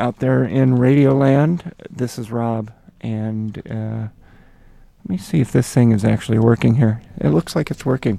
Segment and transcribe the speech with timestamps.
[0.00, 1.74] Out there in Radioland.
[1.90, 2.72] This is Rob,
[3.02, 7.02] and uh, let me see if this thing is actually working here.
[7.18, 8.18] It looks like it's working.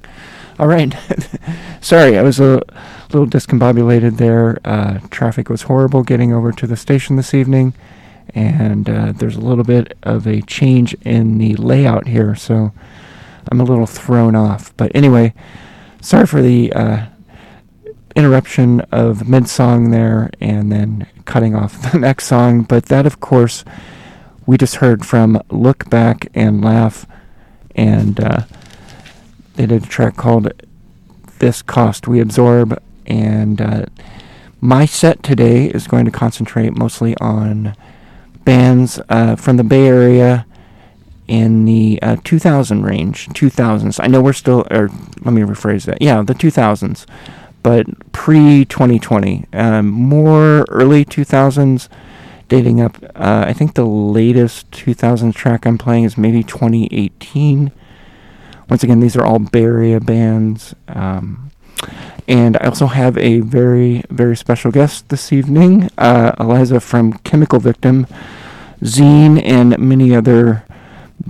[0.59, 0.95] All right.
[1.81, 2.61] Sorry, I was a
[3.11, 4.59] little discombobulated there.
[4.63, 7.73] Uh, traffic was horrible getting over to the station this evening,
[8.35, 12.73] and uh, there's a little bit of a change in the layout here, so
[13.51, 14.71] I'm a little thrown off.
[14.77, 15.33] But anyway,
[15.99, 17.05] sorry for the uh,
[18.15, 22.63] interruption of mid song there and then cutting off the next song.
[22.63, 23.63] But that, of course,
[24.45, 27.05] we just heard from Look Back and Laugh,
[27.75, 28.41] and uh,
[29.55, 30.51] they did a track called
[31.39, 32.81] This Cost We Absorb.
[33.05, 33.85] And uh,
[34.59, 37.75] my set today is going to concentrate mostly on
[38.43, 40.45] bands uh, from the Bay Area
[41.27, 43.99] in the uh, 2000 range, 2000s.
[44.03, 44.89] I know we're still, or
[45.21, 46.01] let me rephrase that.
[46.01, 47.05] Yeah, the 2000s
[47.63, 51.87] but pre 2020, um, more early 2000s,
[52.47, 52.97] dating up.
[53.15, 57.71] Uh, I think the latest 2000s track I'm playing is maybe 2018.
[58.69, 60.75] Once again, these are all Area bands.
[60.87, 61.51] Um,
[62.27, 67.59] and I also have a very, very special guest this evening, uh, Eliza from Chemical
[67.59, 68.07] Victim,
[68.81, 70.63] Zine, and many other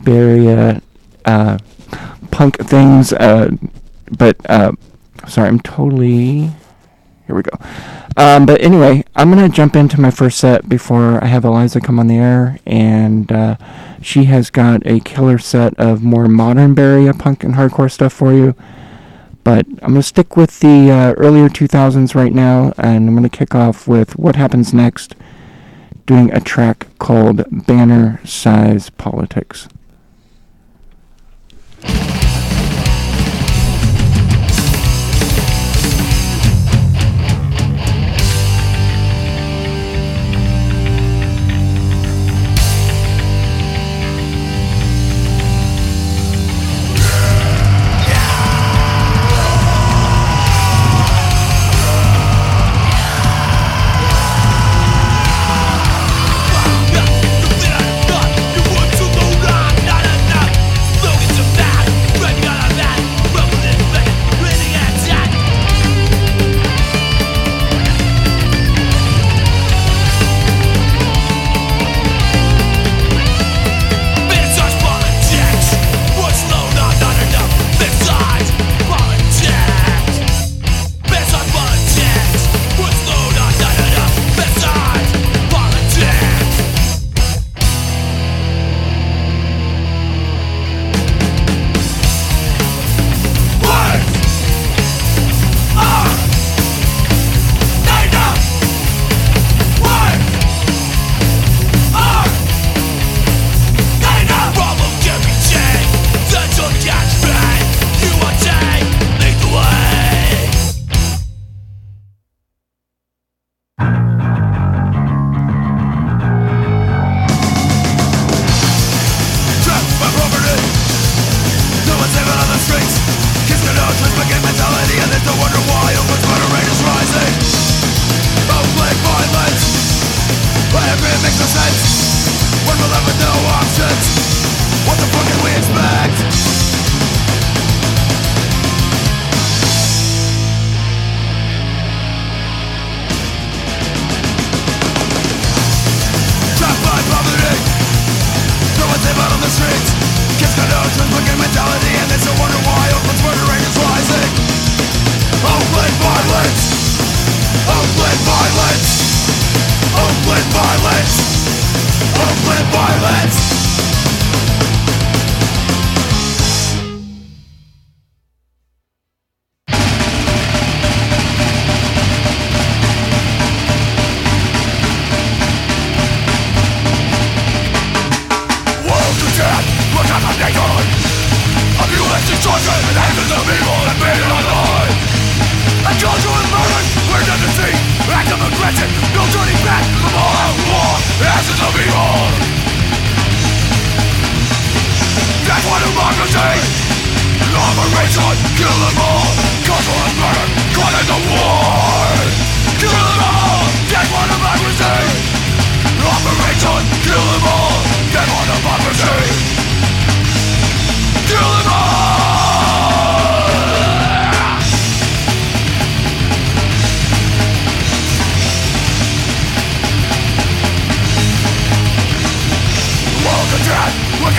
[0.06, 0.82] Area
[1.26, 1.58] uh,
[2.32, 3.14] punk things.
[3.14, 3.52] Uh,
[4.18, 4.72] but uh,
[5.32, 6.52] Sorry, I'm totally.
[7.26, 7.58] Here we go.
[8.18, 11.80] Um, but anyway, I'm going to jump into my first set before I have Eliza
[11.80, 12.60] come on the air.
[12.66, 13.56] And uh,
[14.02, 18.34] she has got a killer set of more modern Area punk and hardcore stuff for
[18.34, 18.56] you.
[19.46, 22.74] But I'm going to stick with the uh, earlier 2000s right now.
[22.78, 25.16] And I'm going to kick off with What Happens Next,
[26.06, 29.70] doing a track called Banner Size Politics.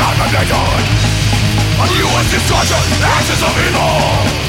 [0.03, 0.59] Condemnation
[1.79, 2.27] On U.S.
[2.35, 4.43] destruction, ashes of evil.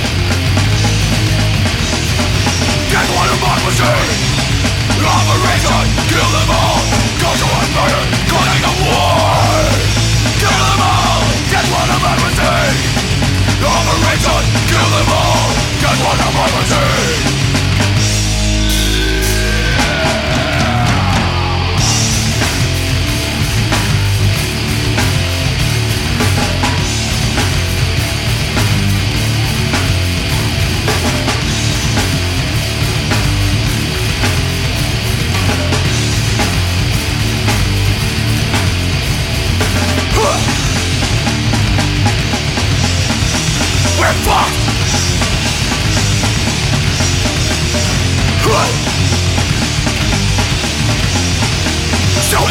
[3.23, 4.09] Of my machine
[4.99, 6.81] Operation, kill them all.
[7.21, 9.63] Culture and murder, calling the war.
[10.41, 12.77] Kill them all, of my machine
[13.63, 15.47] Operation, kill them all.
[15.81, 17.52] Get one of
[44.13, 44.73] We're fucked!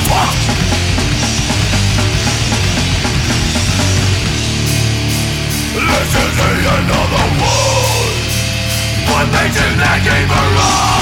[0.09, 0.43] Fucked!
[5.75, 8.17] This is the end of the world
[9.09, 11.02] One nation that gave her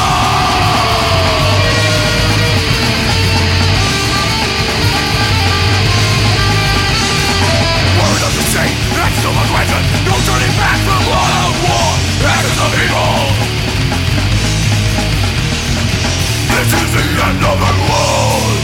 [16.92, 18.60] Of the world?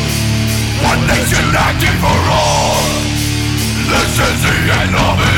[0.83, 2.75] One nation acting for all.
[3.87, 5.36] This is the end of it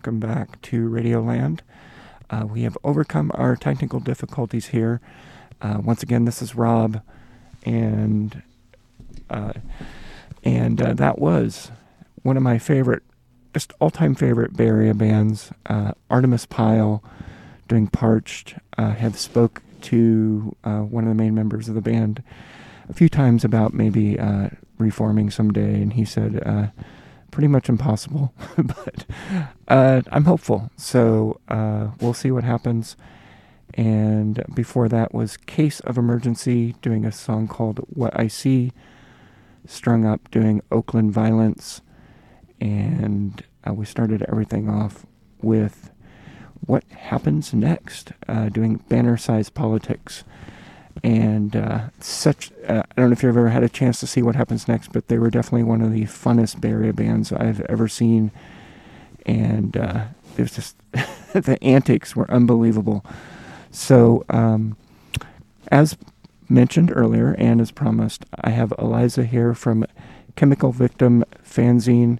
[0.00, 1.60] Welcome back to Radioland.
[2.30, 4.98] Uh, we have overcome our technical difficulties here.
[5.60, 7.02] Uh, once again, this is Rob,
[7.66, 8.42] and
[9.28, 9.52] uh,
[10.42, 11.70] and uh, that was
[12.22, 13.02] one of my favorite,
[13.52, 17.04] just all-time favorite Bay Area bands, uh, Artimus Pyle,
[17.68, 18.54] doing Parched.
[18.78, 22.22] Uh, have spoke to one of the main members of the band
[22.88, 24.16] a few times about maybe
[24.78, 26.72] reforming someday, and he said
[27.30, 29.04] pretty much impossible, but
[29.68, 30.70] uh, I'm hopeful.
[30.76, 32.96] So uh, we'll see what happens.
[33.74, 38.72] And before that was Case of Emergency doing a song called What I See,
[39.66, 41.80] Strung Up doing Oakland Violence,
[42.60, 45.06] and uh, we started everything off
[45.40, 45.90] with
[46.66, 50.24] What Happens Next, uh, doing Banner Size Politics
[51.02, 52.52] and uh, such.
[52.66, 54.92] Uh, I don't know if you've ever had a chance to see what happens next,
[54.92, 58.30] but they were definitely one of the funnest Bay Area bands I've ever seen,
[59.26, 60.04] and uh,
[60.36, 60.76] it was just
[61.32, 63.04] the antics were unbelievable.
[63.70, 64.76] So, um,
[65.68, 65.96] as
[66.48, 69.86] mentioned earlier and as promised, I have Eliza here from
[70.36, 72.18] Chemical Victim Fanzine,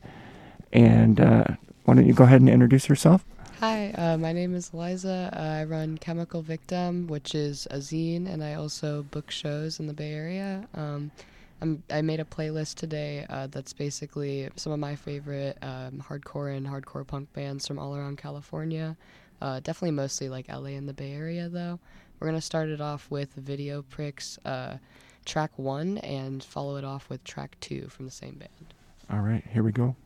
[0.73, 1.45] and uh,
[1.85, 3.25] why don't you go ahead and introduce yourself?
[3.61, 5.31] Hi, uh, my name is Eliza.
[5.37, 9.87] Uh, I run Chemical Victim, which is a zine, and I also book shows in
[9.87, 10.67] the Bay Area.
[10.73, 11.11] Um,
[11.91, 16.67] I made a playlist today uh, that's basically some of my favorite um, hardcore and
[16.67, 18.97] hardcore punk bands from all around California.
[19.43, 21.79] Uh, definitely mostly like LA and the Bay Area, though.
[22.19, 24.79] We're going to start it off with Video Pricks uh,
[25.27, 28.73] track one and follow it off with track two from the same band.
[29.11, 29.97] All right, here we go.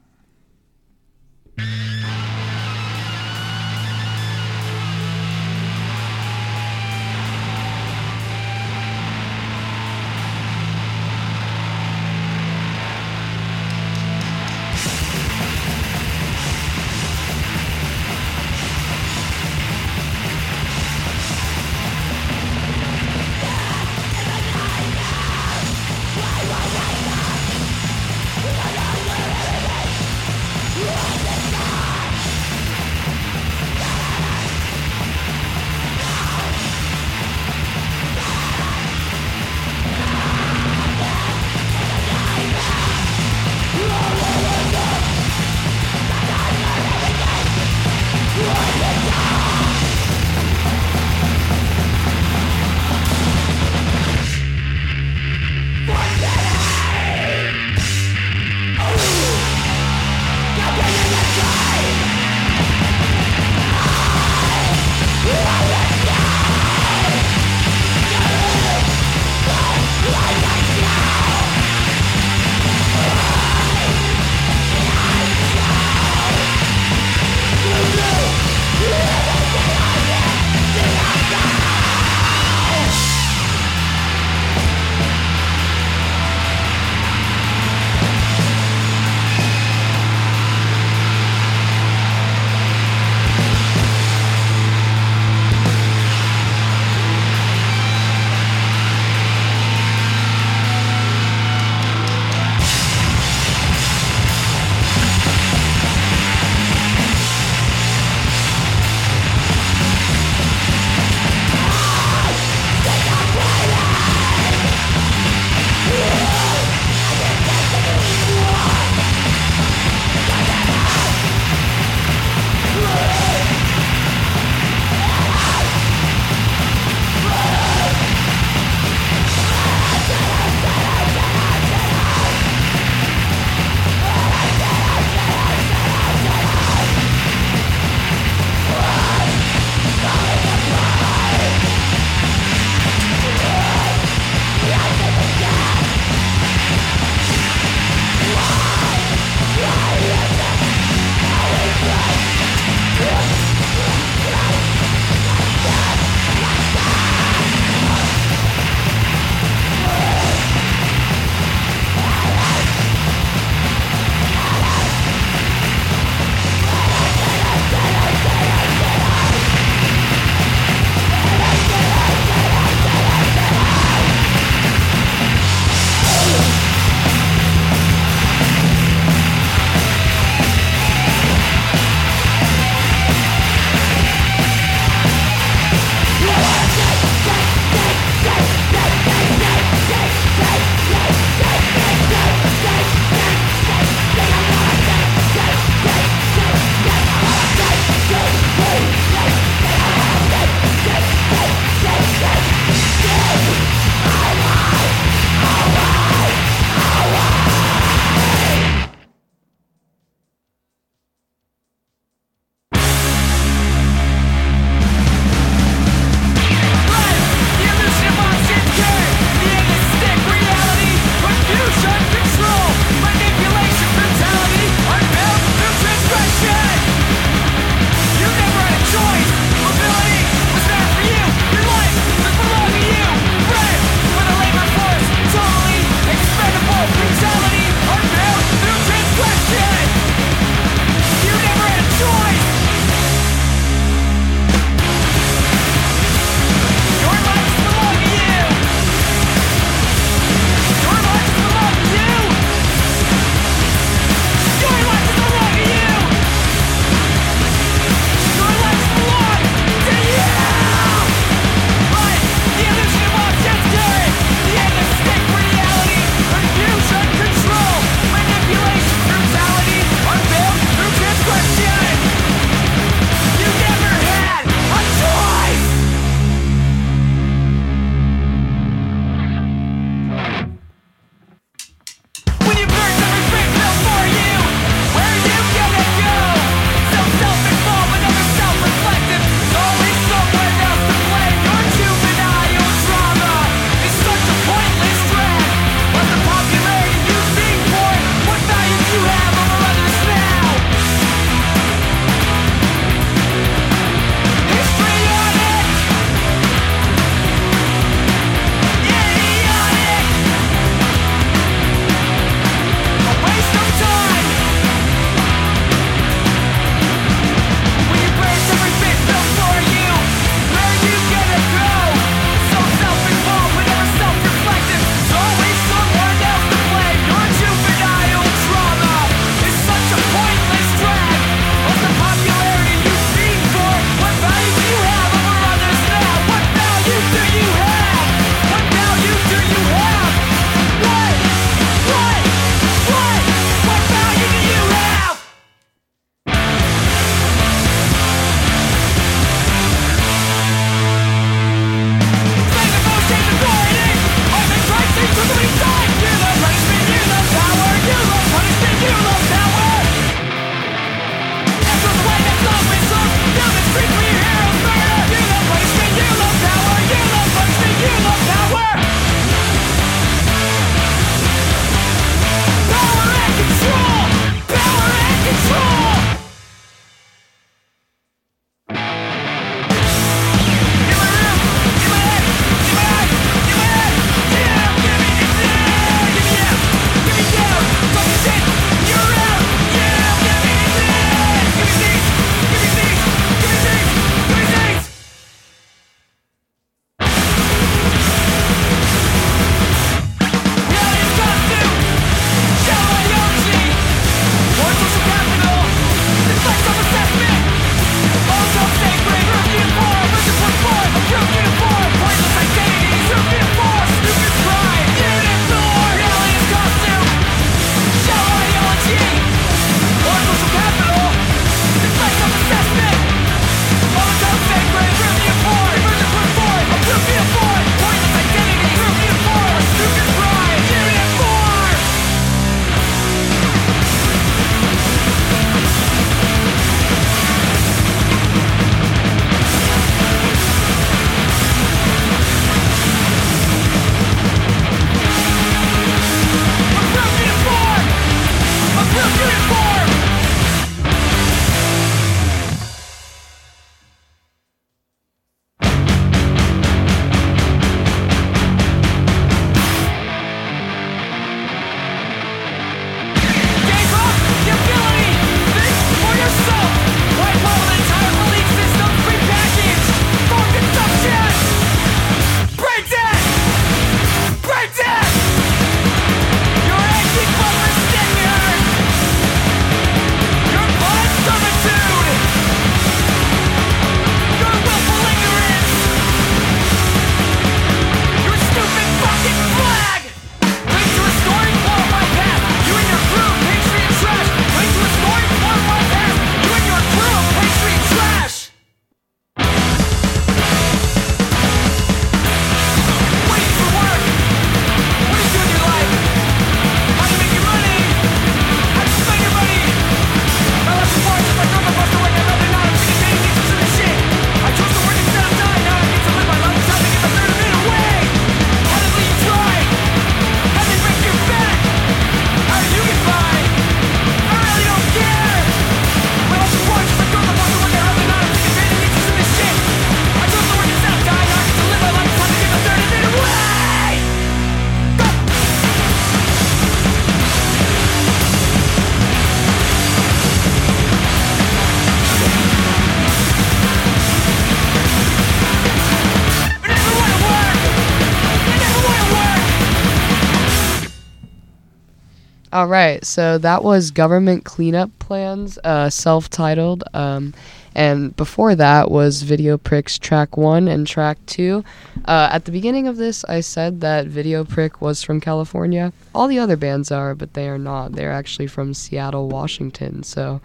[552.54, 556.84] All right, so that was Government Cleanup Plans, uh, self titled.
[556.94, 557.34] Um,
[557.74, 561.64] and before that was Video Prick's track one and track two.
[562.04, 565.92] Uh, at the beginning of this, I said that Video Prick was from California.
[566.14, 567.94] All the other bands are, but they are not.
[567.94, 570.04] They're actually from Seattle, Washington.
[570.04, 570.40] So,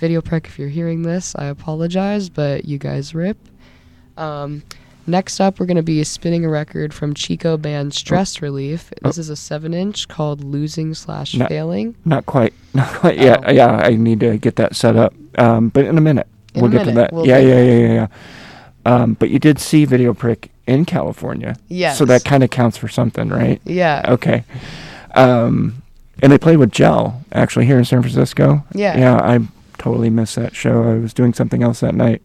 [0.00, 3.38] Video Prick, if you're hearing this, I apologize, but you guys rip.
[4.16, 4.64] Um,
[5.06, 8.90] Next up, we're going to be spinning a record from Chico band Stress Relief.
[9.02, 12.54] This is a seven-inch called "Losing Slash Failing." Not quite.
[12.74, 13.42] Not quite yet.
[13.46, 13.50] Oh.
[13.52, 15.14] Yeah, I need to get that set up.
[15.38, 17.12] Um, but in a minute, In we'll a get to that.
[17.12, 18.06] we'll yeah, yeah, yeah, yeah, yeah.
[18.86, 21.56] Um, but you did see Video Prick in California.
[21.68, 21.98] Yes.
[21.98, 23.60] So that kind of counts for something, right?
[23.64, 24.02] Yeah.
[24.08, 24.44] Okay.
[25.14, 25.82] Um,
[26.22, 28.64] and they played with Gel actually here in San Francisco.
[28.74, 28.96] Yeah.
[28.98, 29.40] Yeah, I
[29.78, 30.82] totally missed that show.
[30.84, 32.22] I was doing something else that night.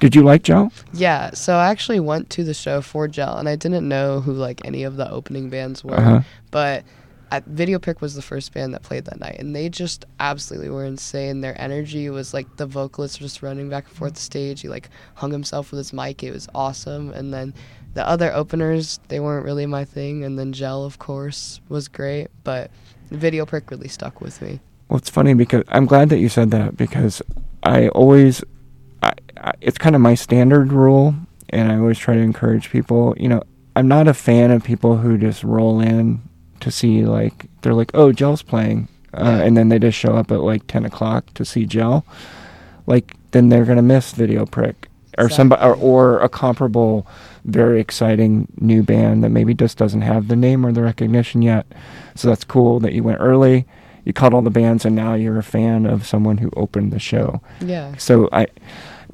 [0.00, 0.72] Did you like Gel?
[0.92, 4.32] Yeah, so I actually went to the show for Gel, and I didn't know who
[4.32, 6.20] like any of the opening bands were, Uh-huh.
[6.50, 6.84] but
[7.30, 10.68] at Video Prick was the first band that played that night, and they just absolutely
[10.70, 11.40] were insane.
[11.40, 14.60] Their energy was like the vocalist was just running back and forth the stage.
[14.60, 16.22] He like hung himself with his mic.
[16.22, 17.54] It was awesome, and then
[17.94, 22.28] the other openers they weren't really my thing, and then Gel of course was great,
[22.44, 22.70] but
[23.10, 24.60] Video Prick really stuck with me.
[24.88, 27.22] Well, it's funny because I'm glad that you said that because
[27.62, 28.44] I always,
[29.60, 31.14] it's kind of my standard rule,
[31.50, 33.14] and I always try to encourage people.
[33.18, 33.42] You know,
[33.76, 36.22] I'm not a fan of people who just roll in
[36.60, 40.30] to see like they're like, oh, Gel's playing, uh, and then they just show up
[40.30, 42.04] at like 10 o'clock to see Gel.
[42.86, 47.06] Like then they're gonna miss Video Prick or somebody or, or a comparable,
[47.44, 51.66] very exciting new band that maybe just doesn't have the name or the recognition yet.
[52.14, 53.66] So that's cool that you went early
[54.04, 56.98] you caught all the bands and now you're a fan of someone who opened the
[56.98, 57.96] show Yeah.
[57.96, 58.46] so i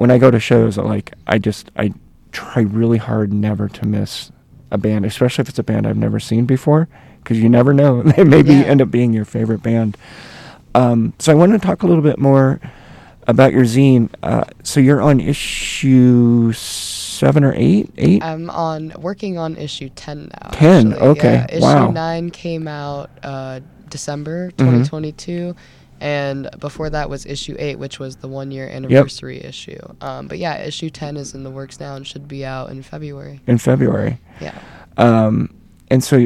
[0.00, 1.92] when i go to shows I like i just i
[2.32, 4.32] try really hard never to miss
[4.70, 6.88] a band especially if it's a band i've never seen before
[7.22, 8.62] because you never know they maybe Yeah.
[8.72, 9.96] end up being your favorite band
[10.74, 12.60] um, so i want to talk a little bit more
[13.26, 19.36] about your zine uh, so you're on issue seven or eight eight I'm on working
[19.36, 20.48] on issue ten now.
[20.52, 21.08] 10, actually.
[21.08, 21.90] okay, Yeah, issue wow.
[21.90, 23.60] nine came out uh,
[23.90, 24.56] December Mhm.
[24.88, 25.54] 2022,
[26.00, 29.78] and before that was issue eight, which was the one year anniversary issue.
[30.00, 32.82] Um, but yeah, issue ten is in the works now and should be out in
[32.82, 33.40] February.
[33.46, 34.58] in february Yeah,
[34.96, 35.54] um,
[35.88, 36.16] and so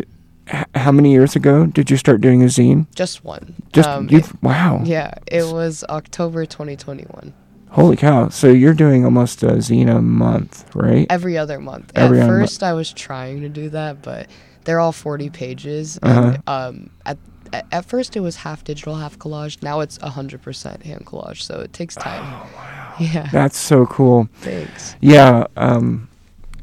[0.48, 3.54] h- how many years ago did you start doing a zine just one.
[3.72, 4.22] Just um, you?
[4.42, 4.80] wow.
[4.84, 7.32] yeah, it was October 2021.
[7.70, 8.28] Holy cow!
[8.28, 11.08] So you're doing almost a zine a month, right?
[11.10, 11.90] Every other month.
[11.96, 14.28] Every at first, I was trying to do that, but
[14.62, 15.98] they're all 40 pages.
[16.00, 16.20] Uh-huh.
[16.36, 17.18] And, um, at,
[17.54, 19.62] at at first, it was half digital, half collage.
[19.62, 22.22] Now it's 100% hand collage, so it takes time.
[22.24, 22.94] Oh wow.
[22.98, 23.28] Yeah.
[23.32, 24.28] That's so cool.
[24.40, 24.96] Thanks.
[25.00, 25.46] Yeah.
[25.56, 26.08] Um,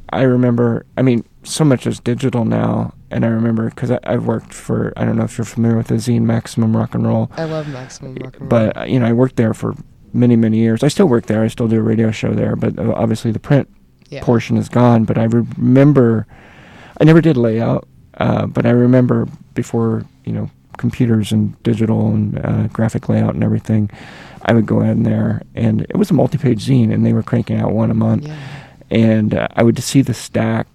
[0.09, 0.85] I remember.
[0.97, 4.93] I mean, so much is digital now, and I remember because I've worked for.
[4.97, 7.67] I don't know if you're familiar with the zine Maximum Rock and Roll, I love
[7.67, 8.71] Maximum Rock and Roll.
[8.71, 9.75] but you know, I worked there for
[10.13, 10.83] many many years.
[10.83, 11.43] I still work there.
[11.43, 13.69] I still do a radio show there, but uh, obviously the print
[14.09, 14.23] yeah.
[14.23, 15.05] portion is gone.
[15.05, 16.27] But I remember,
[16.99, 22.39] I never did layout, uh, but I remember before you know computers and digital and
[22.45, 23.89] uh, graphic layout and everything,
[24.43, 27.59] I would go in there and it was a multi-page zine, and they were cranking
[27.59, 28.37] out one a month, Yeah.
[28.89, 30.67] and uh, I would just see the stack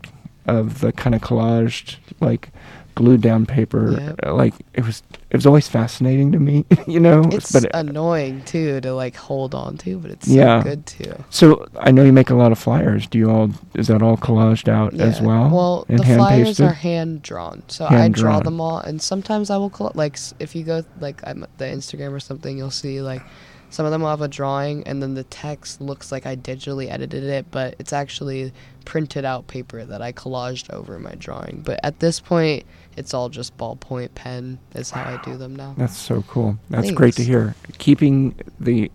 [0.46, 2.50] of the kind of collaged like
[2.96, 4.20] glued down paper Yep.
[4.26, 7.70] uh, like it was it was always fascinating to me you know It's but it-
[7.74, 10.62] annoying too to like hold on to, but it's Yeah.
[10.62, 11.14] so good too.
[11.30, 13.06] so I know you make a lot of flyers.
[13.06, 15.26] Do you all is that all collaged out as Yeah.
[15.26, 15.50] well?
[15.50, 16.66] Well, and the hand flyers pasted?
[16.66, 18.42] are hand drawn, so I draw drawn.
[18.44, 22.12] them all, and sometimes I will col- like if you go like I'm the Instagram
[22.12, 23.22] or something, you'll see like
[23.68, 26.88] some of them will have a drawing, and then the text looks like I digitally
[26.90, 28.52] edited it, but it's actually
[28.84, 31.62] printed out paper that I collaged over my drawing.
[31.64, 32.64] But at this point,
[32.96, 35.74] it's all just ballpoint pen is how I do them now.
[35.76, 36.58] That's so cool.
[36.70, 37.54] That's great to hear.
[37.78, 38.90] Keeping the,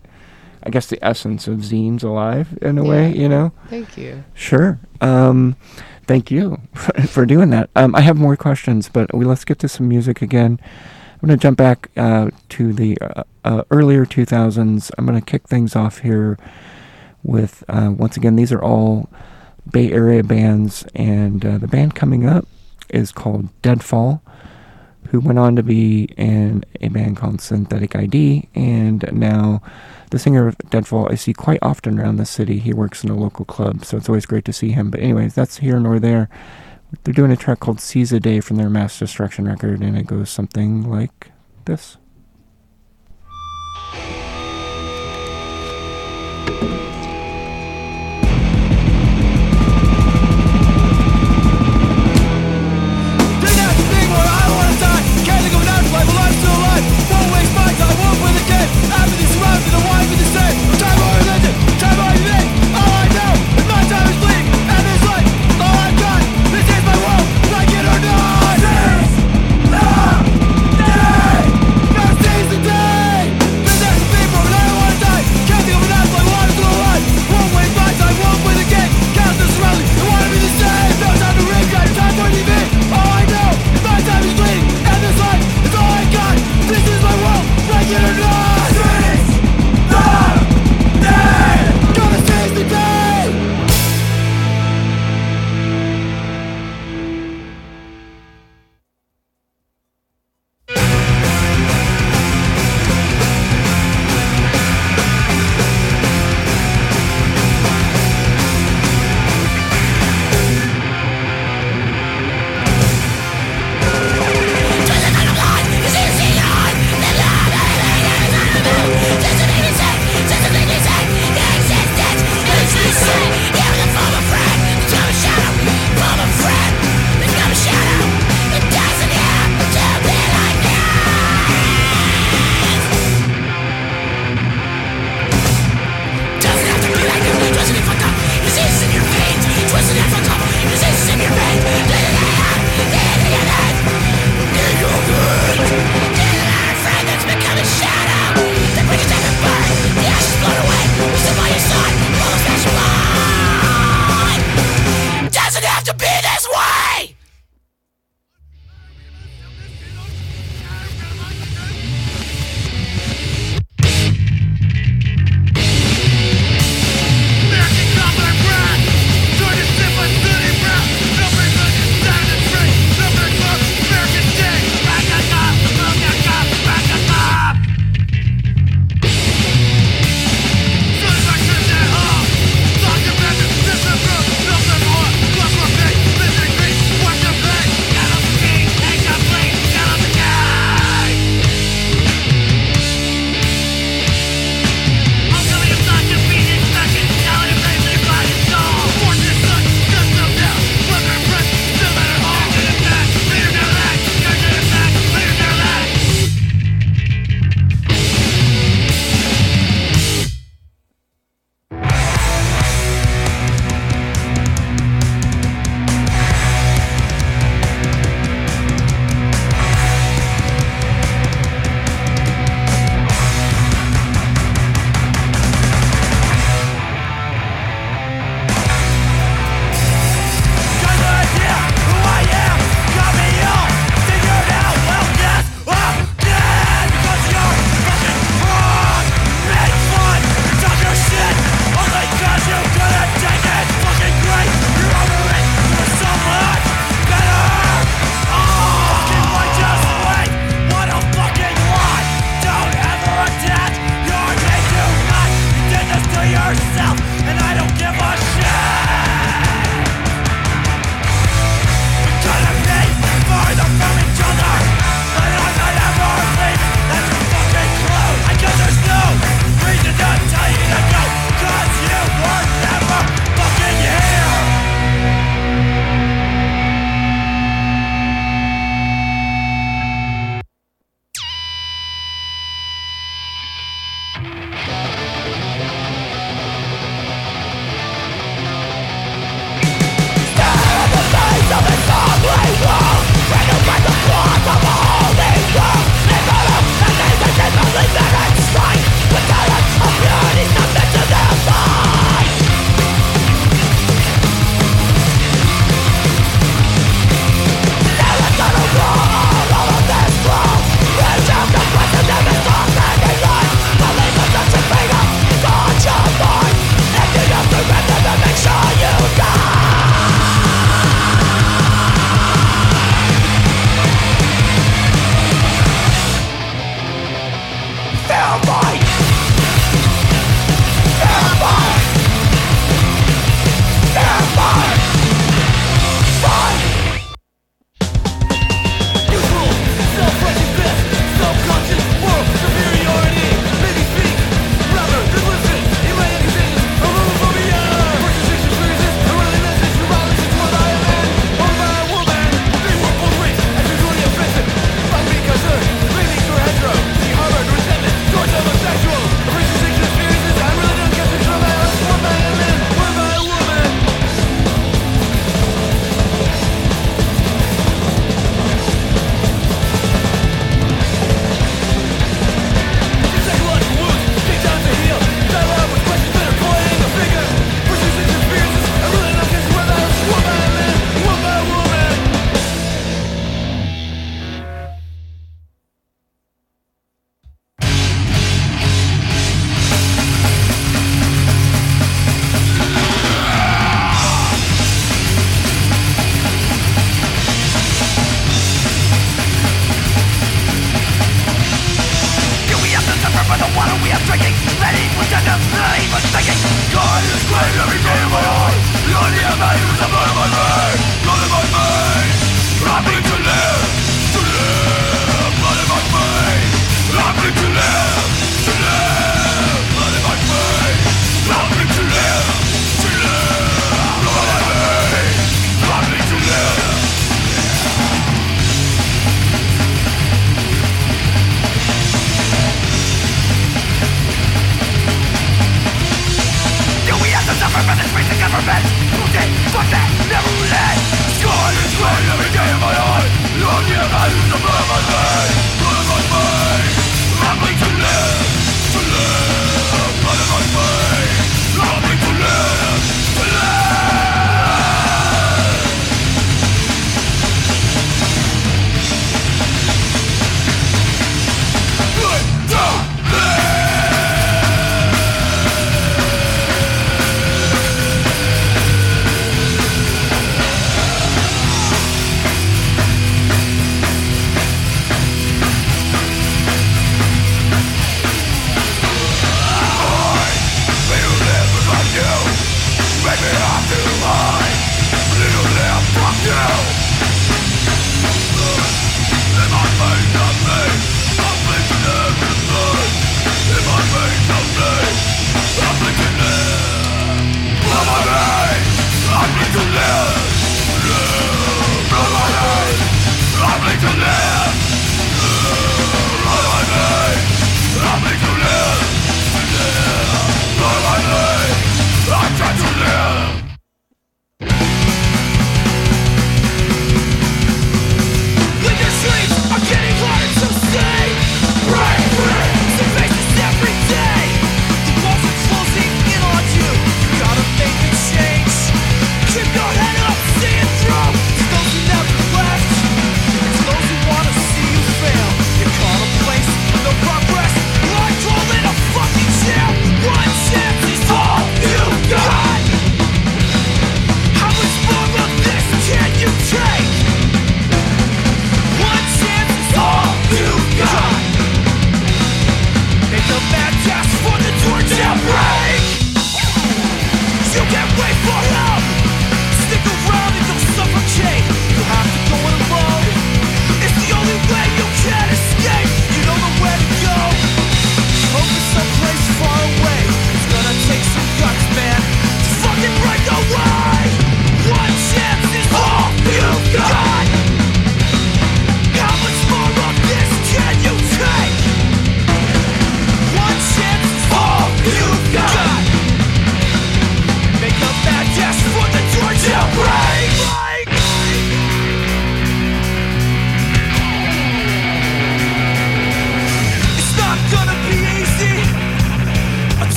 [0.63, 3.13] I guess the essence of zines alive in a way.
[3.15, 3.51] You know.
[3.69, 4.23] Thank you.
[4.33, 4.79] Sure.
[5.01, 5.55] Um,
[6.07, 6.59] thank you
[7.07, 7.69] for doing that.
[7.75, 10.59] Um, I have more questions, but we let's get to some music again.
[11.21, 14.91] I'm going to jump back uh, to the uh, uh, earlier 2000s.
[14.97, 16.39] I'm going to kick things off here
[17.21, 18.35] with uh, once again.
[18.35, 19.07] These are all
[19.71, 22.47] Bay Area bands, and uh, the band coming up
[22.91, 24.21] is called Deadfall,
[25.07, 29.61] who went on to be in a band called Synthetic ID, and now
[30.11, 32.59] the singer of Deadfall I see quite often around the city.
[32.59, 34.91] He works in a local club, so it's always great to see him.
[34.91, 36.29] But anyways, that's here nor there.
[37.03, 40.07] They're doing a track called Seize a Day from their Mass Destruction record, and it
[40.07, 41.31] goes something like
[41.65, 41.97] this.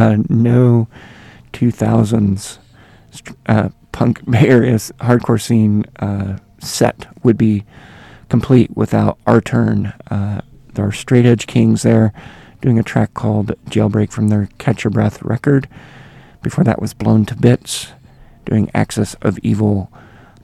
[0.00, 0.88] Uh, no
[1.52, 2.56] 2000s
[3.44, 7.64] uh, punk Area hardcore scene uh, set would be
[8.30, 9.92] complete without our turn.
[10.10, 10.40] Uh,
[10.72, 12.14] there are Straight Edge Kings there
[12.62, 15.68] doing a track called Jailbreak from their Catch Your Breath record.
[16.42, 17.92] Before that was Blown to Bits
[18.46, 19.92] doing Axis of Evil.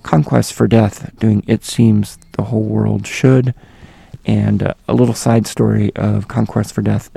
[0.02, 3.54] Conquest for Death doing It Seems the Whole World Should.
[4.26, 7.10] And uh, a little side story of Conquest for Death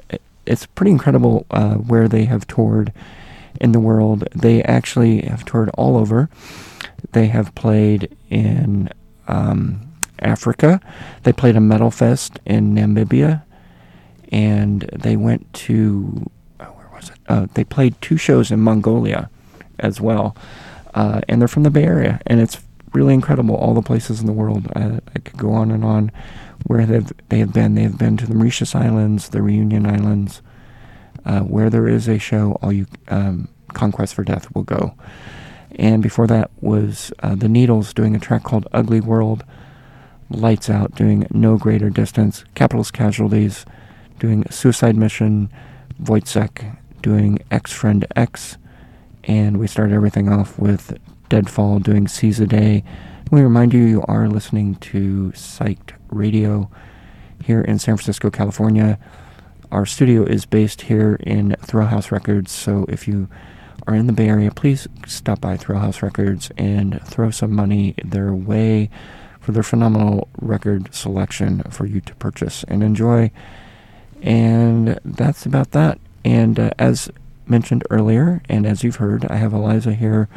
[0.50, 2.92] it's pretty incredible uh, where they have toured
[3.62, 4.28] in the world.
[4.36, 6.30] They actually have toured all over.
[7.12, 8.90] They have played in
[9.28, 9.88] um,
[10.20, 10.82] Africa.
[11.24, 13.44] They played a metal fest in Namibia,
[14.32, 16.30] and they went to
[16.60, 17.18] oh, where was it?
[17.30, 19.30] Uh, they played two shows in Mongolia
[19.78, 20.36] as well,
[20.96, 22.60] uh, and they're from the Bay Area, and it's
[22.92, 23.56] really incredible.
[23.56, 24.68] All the places in the world.
[24.76, 26.12] I, I could go on and on
[26.66, 27.76] where they've they have been.
[27.76, 30.42] They have been to the Mauritius Islands, the Reunion Islands,
[31.26, 34.94] Uh, where there is a show, all you um, Conquest for Death will go.
[35.78, 39.44] And before that was uh, the Needles doing a track called Ugly World.
[40.30, 42.46] Lights Out doing No Greater Distance.
[42.56, 43.66] Capitalist Casualties
[44.20, 45.50] doing Suicide Mission.
[46.02, 48.58] Wojciech doing X Friend X.
[49.26, 50.98] And we started everything off with
[51.30, 52.84] Deadfall doing Seize a Day.
[53.32, 56.72] We remind you you are listening to Psyched Radio
[57.44, 58.98] here in San Francisco, California.
[59.72, 63.30] Our studio is based here in Thrill House Records, so if you
[63.86, 67.94] are in the Bay Area, please stop by Thrill House Records and throw some money
[68.04, 68.90] their way
[69.40, 73.30] for their phenomenal record selection for you to purchase and enjoy.
[74.24, 76.00] And that's about that.
[76.26, 77.12] And uh, as
[77.46, 80.30] mentioned earlier, and as you've heard, I have Eliza here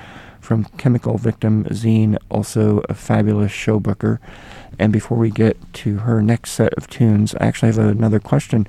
[0.43, 4.19] from Chemical Victim Zine, also a fabulous showbooker.
[4.79, 8.67] And before we get to her next set of tunes, I actually have another question.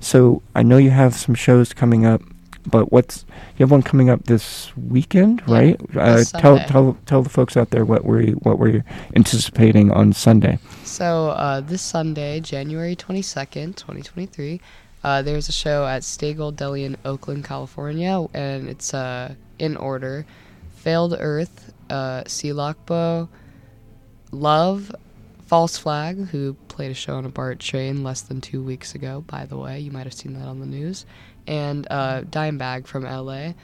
[0.00, 2.22] So I know you have some shows coming up,
[2.64, 3.24] but what's
[3.56, 5.80] you have one coming up this weekend, Yeah, right?
[5.96, 10.58] Uh, tell tell tell the folks out there what we're what we're anticipating on Sunday.
[10.84, 14.60] So uh, this Sunday, January 22nd, 2023,
[15.04, 19.76] uh, there's a show at Stay Gold Deli in Oakland, California, and it's uh, in
[19.76, 20.26] order:
[20.86, 23.28] Failed Earth, uh, Sea Lockbow,
[24.30, 24.94] Love,
[25.44, 29.24] False Flag, who played a show on a BART train less than two weeks ago.
[29.26, 31.04] By the way, you might have seen that on the news,
[31.44, 33.54] and uh, Dime Bag from LA.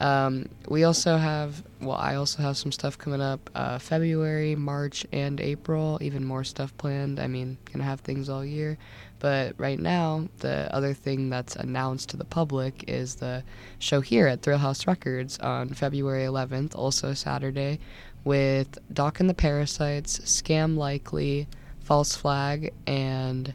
[0.00, 5.06] Um, we also have, well, I also have some stuff coming up uh, February, March,
[5.12, 5.98] and April.
[6.02, 7.18] Even more stuff planned.
[7.18, 8.76] I mean, gonna have things all year.
[9.18, 13.42] But right now, the other thing that's announced to the public is the
[13.78, 17.78] show here at Thrill House Records on February 11th, also Saturday,
[18.24, 21.48] with Doc and the Parasites, Scam Likely,
[21.80, 23.54] False Flag, and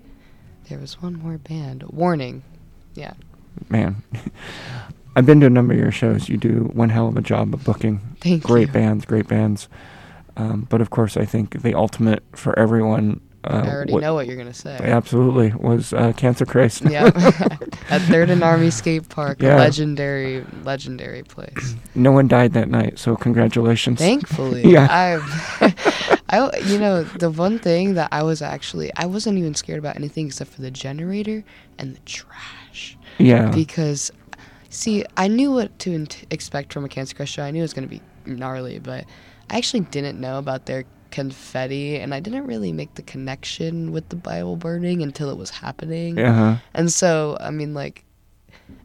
[0.69, 2.43] there was one more band, Warning.
[2.95, 3.13] Yeah.
[3.69, 4.01] Man,
[5.15, 6.29] I've been to a number of your shows.
[6.29, 7.99] You do one hell of a job of booking.
[8.21, 8.73] Thank great you.
[8.73, 9.67] bands, great bands.
[10.37, 13.19] Um, but of course, I think the ultimate for everyone.
[13.43, 14.77] Uh, I already wa- know what you're gonna say.
[14.79, 16.83] Absolutely, was uh, Cancer Christ.
[16.91, 17.05] Yeah,
[17.89, 19.55] at Third and Army Skate Park, Yeah.
[19.55, 21.75] a legendary, legendary place.
[21.95, 23.97] no one died that night, so congratulations.
[23.99, 24.87] Thankfully, Yeah.
[24.89, 25.73] I,
[26.29, 29.95] I, you know, the one thing that I was actually, I wasn't even scared about
[29.95, 31.43] anything except for the generator
[31.79, 34.11] and the trash, yeah, because,
[34.69, 37.43] see, I knew what to int- expect from a Cancer Christ show.
[37.43, 39.05] I knew it was gonna be gnarly, but
[39.49, 44.09] I actually didn't know about their confetti, and I didn't really make the connection with
[44.09, 46.17] the Bible burning until it was happening.
[46.19, 46.57] uh-huh.
[46.73, 48.03] And so, I mean, like,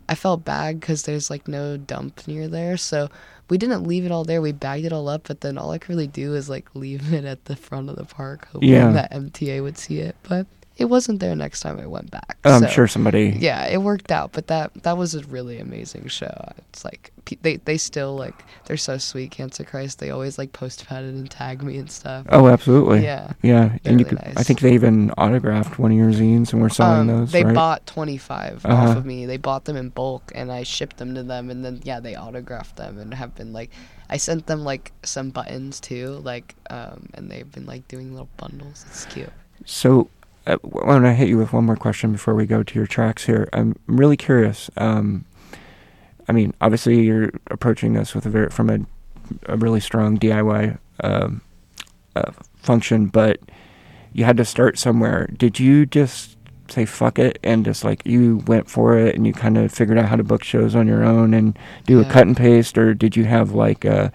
[0.09, 2.77] I felt bad because there's like no dump near there.
[2.77, 3.09] So
[3.49, 4.41] we didn't leave it all there.
[4.43, 7.12] We bagged it all up, but then all I could really do is like leave
[7.12, 8.93] it at the front of the park, hoping Yeah.
[8.93, 10.14] that MTA would see it.
[10.22, 10.47] But
[10.77, 12.37] it wasn't there next time I went back.
[12.45, 13.35] I'm so, sure somebody.
[13.39, 14.33] Yeah, it worked out.
[14.33, 16.53] But that that was a really amazing show.
[16.68, 17.12] It's like
[17.43, 18.35] they they still like
[18.66, 19.31] they're so sweet.
[19.31, 19.99] Cancer Christ.
[20.01, 22.27] They always like post about it and tag me and stuff.
[22.29, 23.03] Oh, absolutely.
[23.05, 23.33] Yeah.
[23.43, 24.37] Yeah, and you really could.
[24.37, 27.33] I think they even autographed one of your zines, and we're selling Um, those.
[27.33, 27.55] they right?
[27.55, 28.91] bought 25 Uh-huh.
[28.91, 29.24] off of me.
[29.27, 32.16] They bought them in bulk and I shipped them to them and then yeah, they
[32.16, 33.70] autographed them and have been like
[34.11, 38.29] I sent them like some buttons too, like um and they've been like doing little
[38.37, 38.85] bundles.
[38.89, 39.33] It's cute.
[39.64, 40.09] So,
[40.47, 43.27] I want to hit you with one more question before we go to your tracks
[43.27, 43.49] here.
[43.53, 44.71] I'm really curious.
[44.77, 45.25] Um,
[46.29, 48.79] I mean, obviously, you're approaching this with a very from a,
[49.47, 51.41] a really strong DIY um,
[52.15, 52.31] uh,
[52.63, 53.41] function, but
[54.13, 55.29] you had to start somewhere.
[55.37, 56.37] Did you just
[56.69, 59.99] say fuck it and just like you went for it and you kind of figured
[59.99, 62.95] out how to book shows on your own and do a cut and paste, or
[62.95, 64.13] did you have like a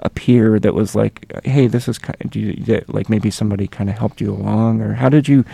[0.00, 3.66] a peer that was like, "Hey, this is kind do you, that like maybe somebody
[3.66, 5.44] kind of helped you along, or how did you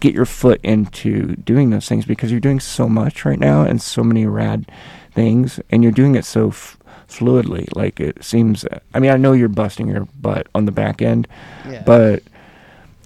[0.00, 2.04] get your foot into doing those things?
[2.04, 4.70] Because you're doing so much right now and so many rad
[5.12, 6.76] things, and you're doing it so f-
[7.08, 7.68] fluidly.
[7.74, 8.64] Like it seems.
[8.94, 11.26] I mean, I know you're busting your butt on the back end,
[11.68, 11.82] Yeah.
[11.86, 12.22] but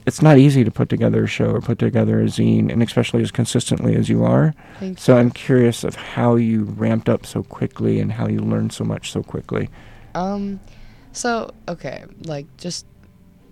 [0.04, 3.22] it's not easy to put together a show or put together a zine, and especially
[3.22, 4.54] as consistently as you are.
[4.80, 5.20] Thank So you.
[5.20, 9.10] I'm curious of how you ramped up so quickly and how you learned so much
[9.10, 9.68] so quickly.
[10.16, 10.60] Um,
[11.12, 12.86] so okay, like just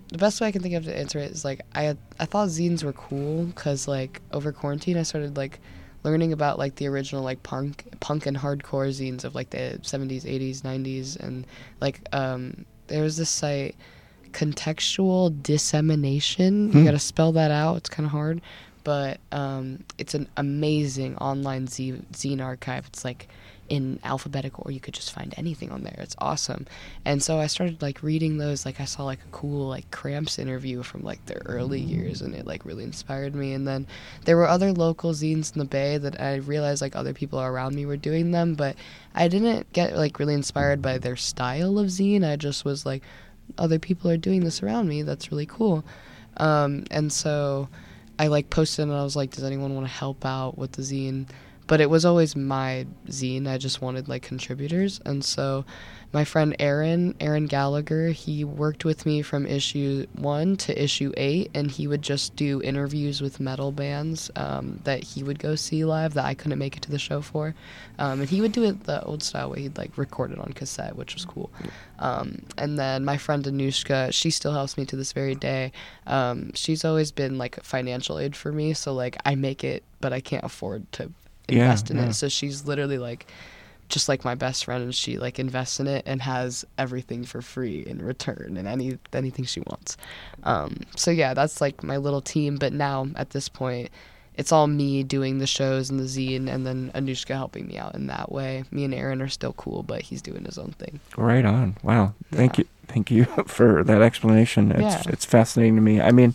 [0.09, 2.25] the best way I can think of to answer it is like I had, I
[2.25, 5.59] thought zines were cool because like over quarantine I started like
[6.03, 10.23] learning about like the original like punk punk and hardcore zines of like the 70s
[10.25, 11.47] 80s 90s and
[11.81, 13.75] like um there was this site
[14.31, 16.85] contextual dissemination you Hmm.
[16.85, 18.41] gotta spell that out it's kind of hard
[18.83, 23.27] but um it's an amazing online z- zine archive it's like
[23.67, 25.95] in alphabetical or you could just find anything on there.
[25.97, 26.67] It's awesome.
[27.03, 30.37] And so I started like reading those like I saw like a cool like Cramps
[30.37, 33.53] interview from like their early years and it like really inspired me.
[33.53, 33.87] And then
[34.25, 37.75] there were other local zines in the Bay that I realized like other people around
[37.75, 38.75] me were doing them, but
[39.13, 42.23] I didn't get like really inspired by their style of zine.
[42.23, 43.03] I just was like
[43.57, 45.01] other people are doing this around me.
[45.01, 45.83] That's really cool.
[46.37, 47.69] Um, and so
[48.19, 50.81] I like posted and I was like, does anyone want to help out with the
[50.81, 51.27] zine?
[51.67, 53.47] But it was always my zine.
[53.47, 55.65] I just wanted like contributors, and so
[56.15, 61.51] my friend Aaron, Aaron Gallagher, he worked with me from issue one to issue eight,
[61.53, 65.83] and he would just do interviews with metal bands um, that he would go see
[65.83, 67.53] live that I couldn't make it to the show for,
[67.99, 69.63] um, and he would do it the old style way.
[69.63, 71.49] He'd like record it on cassette, which was cool.
[71.99, 75.71] Um, and then my friend Anushka, she still helps me to this very day.
[76.07, 80.13] Um, she's always been like financial aid for me, so like I make it, but
[80.13, 81.11] I can't afford to
[81.47, 82.07] Yeah, invest in yeah.
[82.09, 82.13] it.
[82.13, 83.27] So she's literally like
[83.87, 87.41] just like my best friend and she like invests in it and has everything for
[87.43, 89.95] free in return and any anything she wants.
[90.43, 92.55] Um, so yeah, that's like my little team.
[92.57, 93.89] But now at this point,
[94.37, 97.95] it's all me doing the shows and the zine, and then Anushka helping me out
[97.95, 98.63] in that way.
[98.71, 100.99] Me and Aaron are still cool, but he's doing his own thing.
[101.15, 101.77] Right on.
[101.83, 102.13] Wow.
[102.31, 102.63] Thank Yeah.
[102.63, 102.69] you.
[102.87, 104.71] Thank you for that explanation.
[104.71, 105.03] It's Yeah.
[105.07, 106.01] it's fascinating to me.
[106.01, 106.33] I mean,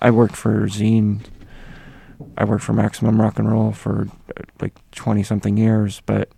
[0.00, 1.20] I worked for Zine.
[2.36, 6.28] I worked for Maximum Rock and Roll for uh, like twenty something years, but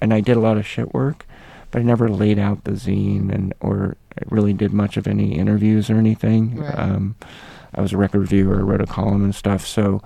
[0.00, 1.26] and I did a lot of shit work,
[1.70, 5.38] but I never laid out the zine and or I really did much of any
[5.38, 6.56] interviews or anything.
[6.56, 6.78] Right.
[6.78, 7.16] Um,
[7.74, 10.02] I was a record reviewer, wrote a column and stuff, so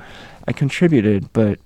[0.49, 1.61] I contributed, but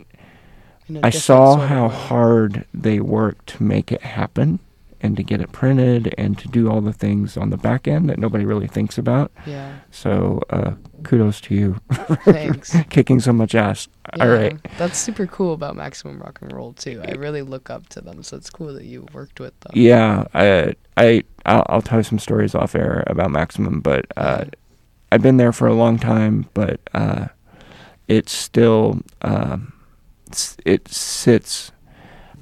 [1.02, 4.60] I saw how hard they worked to make it happen
[5.00, 8.08] and to get it printed and to do all the things on the back end
[8.08, 9.30] that nobody really thinks about.
[9.44, 9.80] Yeah.
[9.90, 10.72] So uh,
[11.04, 11.76] kudos to you
[12.24, 12.74] Thanks.
[12.90, 13.88] kicking so much ass.
[14.20, 14.58] All Yeah, right.
[14.76, 17.02] That's super cool about Maximum Rock and Roll too.
[17.04, 19.72] I really look up to them, so it's cool that you worked with them.
[19.74, 24.44] Yeah, I, I, I'll, I'll tell you some stories off air about Maximum, but uh,
[24.44, 24.50] Yeah.
[25.12, 27.28] I've been there for a long time, but uh,
[28.08, 29.72] it's still, um,
[30.30, 31.72] s- it sits.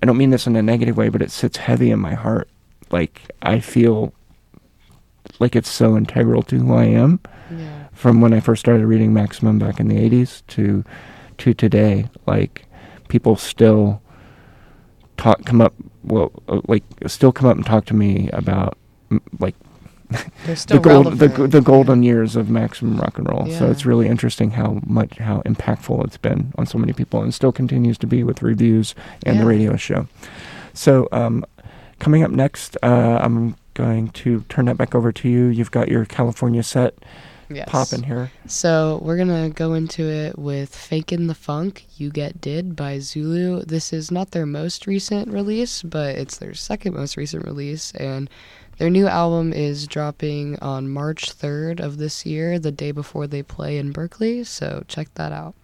[0.05, 2.50] I don't mean this in a negative way, but it sits heavy in my heart.
[2.90, 4.12] Like I feel
[5.40, 7.84] like it's so integral to who I am Yeah.
[7.94, 10.84] from when I first started reading Maximum back in the '80s to
[11.38, 12.11] to today.
[12.26, 12.66] Like
[13.09, 14.02] people still
[15.16, 18.76] talk, come up, well, uh, like still come up and talk to me about
[19.40, 19.55] like
[20.45, 23.47] the gold, the, the golden years of maximum rock and roll.
[23.51, 27.33] So it's really interesting how much how impactful it's been on so many people, and
[27.33, 28.95] still continues to be with reviews
[29.27, 30.07] and the radio show.
[30.73, 31.45] So um,
[31.99, 35.47] coming up next, uh, I'm going to turn that back over to you.
[35.47, 36.95] You've got your California set
[37.51, 37.69] Yes.
[37.69, 38.31] popping here.
[38.47, 43.65] So we're gonna go into it with "Fakin' the Funk." You get did by Zulu.
[43.65, 48.31] This is not their most recent release, but it's their second most recent release, and
[48.79, 53.43] their new album is dropping on March 3rd of this year, the day before they
[53.43, 54.45] play in Berkeley.
[54.45, 55.55] So check that out.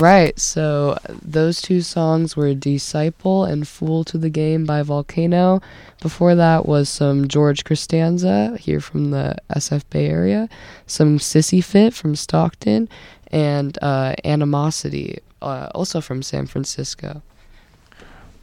[0.00, 5.60] Right, so those two songs were Disciple and Fool to the Game by Volcano.
[6.00, 10.48] Before that was some George Costanza here from the SF Bay Area,
[10.86, 12.88] some Sissy Fit from Stockton,
[13.30, 17.20] and uh, Animosity, uh, also from San Francisco.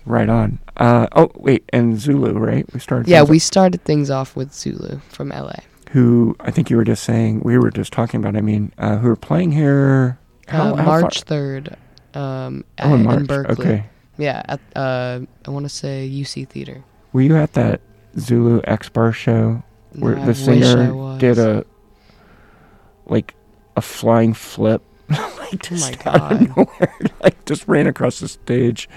[0.05, 0.59] Right on.
[0.77, 2.71] Uh, oh, wait, and Zulu, right?
[2.71, 3.09] We started.
[3.09, 5.55] Yeah, we started things off with Zulu from LA.
[5.89, 8.97] Who I think you were just saying, we were just talking about, I mean, uh,
[8.97, 11.75] who are playing here how, uh, how March third.
[12.13, 13.19] um, Oh, in at- March.
[13.19, 13.65] in Berkeley.
[13.65, 13.83] Okay.
[14.17, 16.83] Yeah, at, uh, I want to say UC Theater.
[17.13, 17.81] Were you at that
[18.17, 19.61] Zulu X Bar show
[19.93, 21.63] where No, the singer did a
[23.05, 23.35] like
[23.75, 28.89] a flying flip, like just my out of nowhere, like just ran across the stage.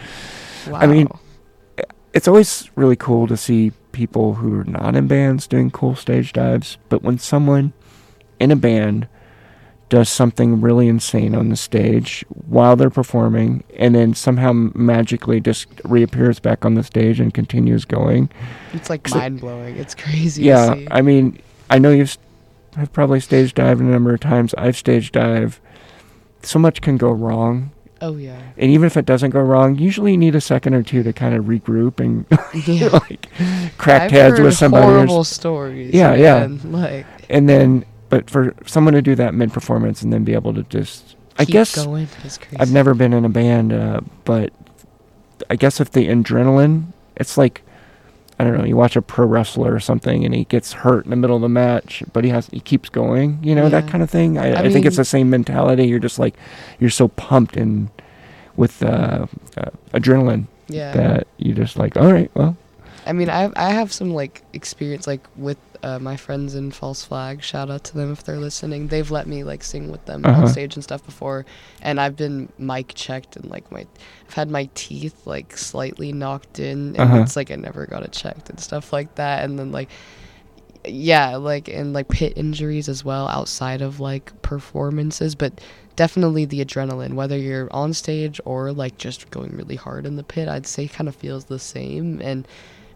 [0.69, 0.79] Wow.
[0.81, 1.09] I mean,
[2.13, 6.33] It's always really cool to see people who are not in bands doing cool stage
[6.33, 7.73] dives, but when someone
[8.41, 9.07] in a band
[9.91, 15.67] does something really insane on the stage while they're performing and then somehow magically just
[15.85, 18.31] reappears back on the stage and continues going.
[18.73, 19.77] it's like mind blowing.
[19.77, 20.45] It's crazy.
[20.45, 20.77] Yeah.
[20.91, 21.39] I mean,
[21.69, 22.17] I know you've
[22.77, 24.55] have probably stage dived a number of times.
[24.55, 25.59] I've stage dived.
[26.43, 27.71] So much can go wrong,
[28.01, 28.41] oh yeah.
[28.57, 31.13] and even if it doesn't go wrong, usually you need a second or two to
[31.13, 32.25] kind of regroup and
[32.67, 32.89] Yeah.
[32.89, 33.29] like
[33.77, 34.87] crack I've heads with somebody.
[34.87, 35.93] Horrible stories.
[35.93, 36.49] Yeah, yeah.
[36.65, 40.53] Like and then, but for someone to do that mid performance and then be able
[40.53, 42.59] to just, I keep guess going is crazy.
[42.59, 44.53] I've never been in a band, uh, but
[45.49, 47.63] I guess if the adrenaline, it's like
[48.39, 48.65] I don't know.
[48.65, 51.43] You watch a pro wrestler or something, and he gets hurt in the middle of
[51.43, 53.39] the match, but he has he keeps going.
[53.43, 54.39] You know that kind of thing.
[54.39, 55.85] I, I I, think it's the same mentality.
[55.85, 56.35] You're just like
[56.79, 57.91] you're so pumped and
[58.57, 60.93] with uh, uh, adrenaline Yeah.
[60.93, 62.57] that you just like, all right, well,
[63.07, 67.03] I mean, I I have some like experience like with uh, my friends in False
[67.05, 67.43] Flag.
[67.43, 68.89] Shout out to them if they're listening.
[68.89, 70.39] They've let me like sing with them Uh-huh.
[70.39, 71.47] on stage and stuff before,
[71.83, 73.87] and I've been mic checked and like my
[74.29, 77.17] I've had my teeth like slightly knocked in, and Uh-huh.
[77.23, 79.45] it's like I never got it checked and stuff like that.
[79.45, 79.89] And then like
[80.87, 85.61] yeah, like and like pit injuries as well outside of like performances, but
[85.97, 90.23] definitely the adrenaline, whether you're on stage or like just going really hard in the
[90.23, 92.21] pit, I'd say kind of feels the same.
[92.23, 92.49] And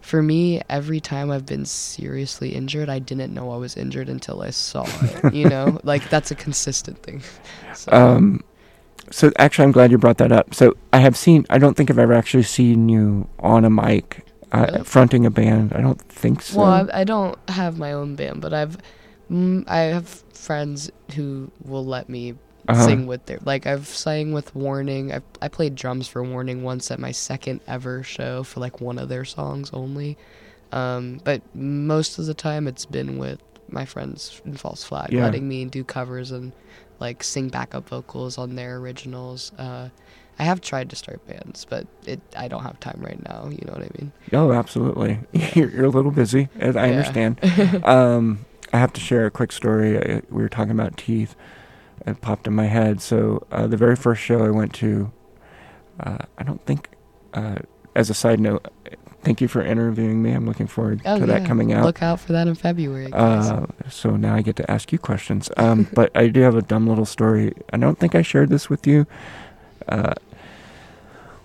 [0.05, 4.41] for me, every time I've been seriously injured, I didn't know I was injured until
[4.43, 5.33] I saw it.
[5.33, 7.23] You know, like that's a consistent thing.
[7.73, 8.43] So, Um,
[9.11, 10.53] so actually, I'm glad you brought that up.
[10.53, 11.45] So I have seen.
[11.49, 14.83] I don't think I've ever actually seen you on a mic uh, Really?
[14.83, 15.73] fronting a band.
[15.73, 16.59] I don't think so.
[16.61, 18.77] well, I, I don't have my own band, but I've
[19.29, 22.35] mm, I have friends who will let me
[22.67, 22.85] Uh-huh.
[22.85, 25.13] sing with their like I've sang with Warning.
[25.13, 28.97] I I played drums for Warning once at my second ever show for like one
[28.97, 30.17] of their songs only.
[30.71, 33.39] Um, but most of the time it's been with
[33.69, 35.23] my friends in False Flag, Yeah.
[35.23, 36.51] letting me do covers and
[36.99, 39.51] like sing backup vocals on their originals.
[39.57, 39.89] Uh,
[40.39, 43.47] I have tried to start bands, but it I don't have time right now.
[43.49, 44.11] You know what I mean?
[44.33, 45.19] Oh, absolutely.
[45.53, 46.49] you're, you're a little busy.
[46.59, 46.91] and I Yeah.
[46.93, 47.39] understand.
[47.85, 49.97] um, I have to share a quick story.
[49.97, 51.35] I, we were talking about teeth.
[52.05, 53.01] It popped in my head.
[53.01, 55.11] So uh, the very first show I went to,
[55.99, 56.89] uh, I don't think.
[57.33, 57.57] Uh,
[57.95, 58.67] as a side note,
[59.23, 60.31] thank you for interviewing me.
[60.31, 61.83] I'm looking forward Oh, to that coming out.
[61.85, 63.09] Look out for that in February.
[63.09, 63.49] guys.
[63.49, 65.49] Uh, so now I get to ask you questions.
[65.57, 67.53] Um, but I do have a dumb little story.
[67.73, 69.07] I don't think I shared this with you.
[69.87, 70.13] Uh,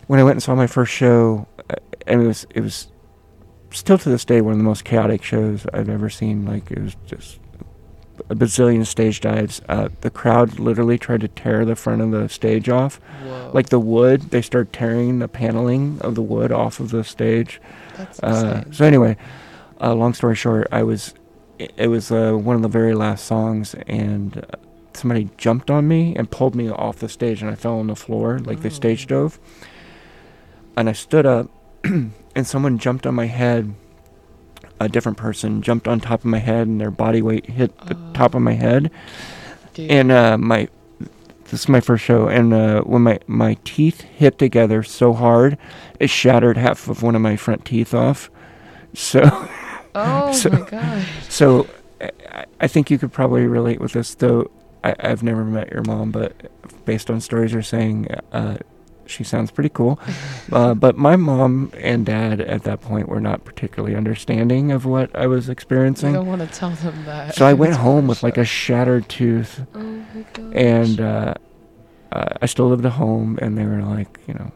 [0.08, 2.88] when I went and saw my first show, uh, and it was it was
[3.70, 6.44] still to this day one of the most chaotic shows I've ever seen.
[6.44, 7.38] Like it was just
[8.28, 9.60] a bazillion stage dives.
[9.68, 13.68] Uh, the crowd literally tried to tear the front of the stage off, Whoa, like
[13.70, 14.30] the wood.
[14.30, 17.60] They started tearing the paneling of the wood off of the stage.
[17.96, 19.16] that's Uh, so anyway,
[19.80, 21.14] uh, long story short, I was,
[21.58, 24.56] it, it was uh, one of the very last songs, and uh,
[24.94, 27.96] somebody jumped on me and pulled me off the stage, and I fell on the
[27.96, 29.08] floor like they stage Oh.
[29.28, 29.38] dove.
[30.76, 31.48] And I stood up,
[31.84, 32.12] and
[32.46, 33.74] someone jumped on my head.
[34.80, 37.94] A different person jumped on top of my head, and their body weight hit the
[38.14, 38.90] top of my head.
[39.74, 39.90] Dude.
[39.90, 40.68] And uh, my,
[41.44, 45.58] this is my first show, and uh, when my my teeth hit together so hard,
[45.98, 48.30] it shattered half of one of my front teeth off.
[48.94, 49.20] So.
[49.94, 51.06] oh so- my god.
[51.28, 51.66] So
[52.00, 54.50] I, I think you could probably relate with this, though.
[54.82, 56.50] I, I've never met your mom, but
[56.86, 58.56] based on stories you're saying, uh,
[59.10, 59.98] she sounds pretty cool.
[60.52, 65.14] Uh, but my mom and dad at that point were not particularly understanding of what
[65.14, 66.10] I was experiencing.
[66.10, 67.36] I don't want to tell them that.
[67.36, 70.56] So I went home with like a shattered tooth, Oh my god.
[70.56, 71.34] and uh,
[72.10, 74.50] uh, I still lived at home, and they were like, you know.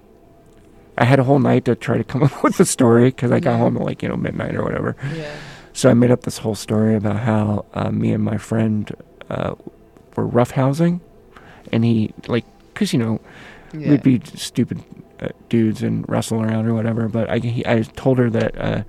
[0.98, 3.38] I had a whole night to try to come up with the story because I
[3.38, 3.58] got Yeah.
[3.58, 4.96] home at like you know midnight or whatever.
[5.14, 5.32] yeah.
[5.74, 8.90] So I made up this whole story about how uh, me and my friend
[9.30, 9.54] uh,
[10.16, 11.00] were roughhousing,
[11.72, 12.44] and he like,
[12.74, 13.20] cause you know
[13.74, 13.90] Yeah.
[13.90, 14.82] we'd be stupid
[15.20, 17.08] uh, dudes and wrestle around or whatever.
[17.08, 18.82] But I he, I told her that uh,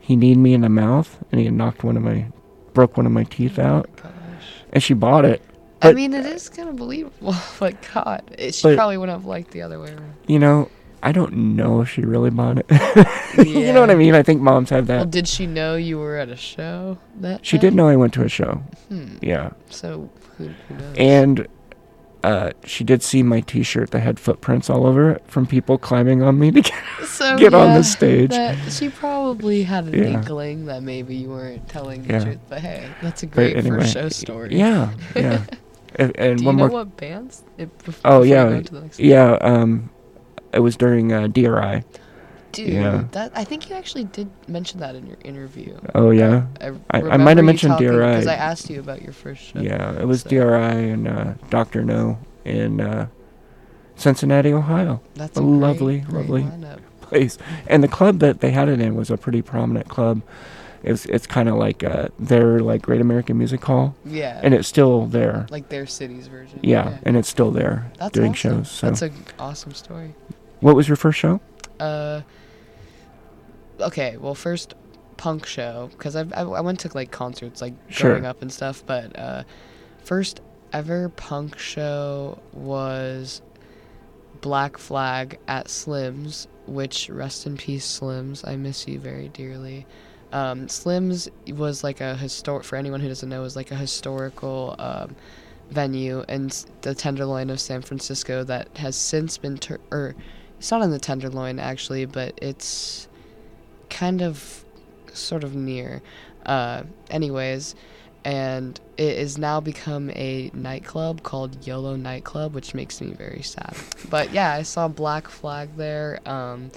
[0.00, 2.26] he kneed me in the mouth, and he had knocked one of my
[2.74, 4.12] broke one of my teeth Oh out, my gosh.
[4.72, 5.42] and she bought it.
[5.82, 7.34] I mean, it is kind of believable.
[7.58, 10.12] but God, it, she But- probably wouldn't have liked the other way around.
[10.26, 10.68] You know,
[11.02, 12.66] I don't know if she really bought it.
[13.46, 14.14] you know what I mean?
[14.14, 14.96] I think moms have that.
[14.96, 17.46] Well, did she know you were at a show that?
[17.46, 17.62] she night?
[17.62, 18.62] did know I went to a show.
[18.88, 19.16] Hmm.
[19.22, 19.52] Yeah.
[19.70, 20.96] So who, who knows?
[20.98, 21.48] And
[22.22, 26.22] uh, she did see my T-shirt that had footprints all over it from people climbing
[26.22, 26.74] on me to get,
[27.06, 28.30] So get on the stage.
[28.30, 30.04] That, she probably had an Yeah.
[30.18, 32.18] inkling that maybe you weren't telling Yeah.
[32.18, 32.38] the truth.
[32.48, 34.56] But hey, that's a But great anyway, first show story.
[34.58, 35.44] Yeah, yeah.
[35.96, 36.70] and and Do you one know more.
[36.70, 37.42] what bands?
[37.58, 39.32] It, bef- Oh before yeah, to the next- yeah.
[39.40, 39.90] Um,
[40.52, 41.84] it was during uh, DRI.
[42.52, 43.04] Dude, yeah.
[43.12, 45.78] that I think you actually did mention that in your interview.
[45.94, 47.86] Oh yeah, I, I- I might have mentioned DRI.
[47.88, 49.60] because I asked you about your first show.
[49.60, 49.92] yeah.
[50.00, 53.06] It was So- DRI and uh, Doctor No in uh,
[53.96, 55.00] Cincinnati, Ohio.
[55.14, 56.78] That's a a great, lovely, great lovely lineup.
[57.00, 57.38] place.
[57.66, 60.22] And the club that they had it in was a pretty prominent club.
[60.82, 64.66] It's it's kind of like uh, their like Great American Music Hall, Yeah, and it's
[64.66, 65.46] still there.
[65.50, 66.58] like their city's version.
[66.62, 68.64] Yeah, and it's still there That's doing awesome.
[68.64, 68.70] shows.
[68.70, 70.14] So, That's an awesome story.
[70.60, 71.40] what was your first show?
[71.78, 72.22] Uh,
[73.80, 74.16] okay.
[74.16, 74.74] Well, first
[75.16, 78.10] punk show because I I went to like concerts like Sure.
[78.10, 79.42] growing up and stuff, but uh,
[80.02, 80.40] first
[80.72, 83.42] ever punk show was
[84.40, 88.46] Black Flag at Slims, which rest in peace Slims.
[88.46, 89.86] I miss you very dearly.
[90.32, 94.76] Um, Slims was like a historic for anyone who doesn't know is like a historical
[94.78, 95.16] um,
[95.70, 96.50] venue in
[96.82, 100.14] the Tenderloin of San Francisco that has since been tur- or
[100.58, 103.08] it's not in the Tenderloin actually, but it's
[103.90, 104.64] kind of
[105.12, 106.02] sort of near.
[106.46, 107.74] Uh, anyways,
[108.24, 113.74] and it is now become a nightclub called YOLO Nightclub, which makes me very sad.
[114.08, 116.70] But yeah, I saw Black Flag there, um,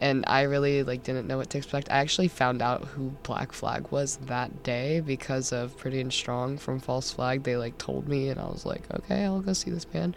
[0.00, 1.90] and I really like didn't know what to expect.
[1.90, 6.58] I actually found out who Black Flag was that day because of Pretty and Strong
[6.58, 7.42] from False Flag.
[7.44, 10.16] They like told me, and I was like, okay, I'll go see this band.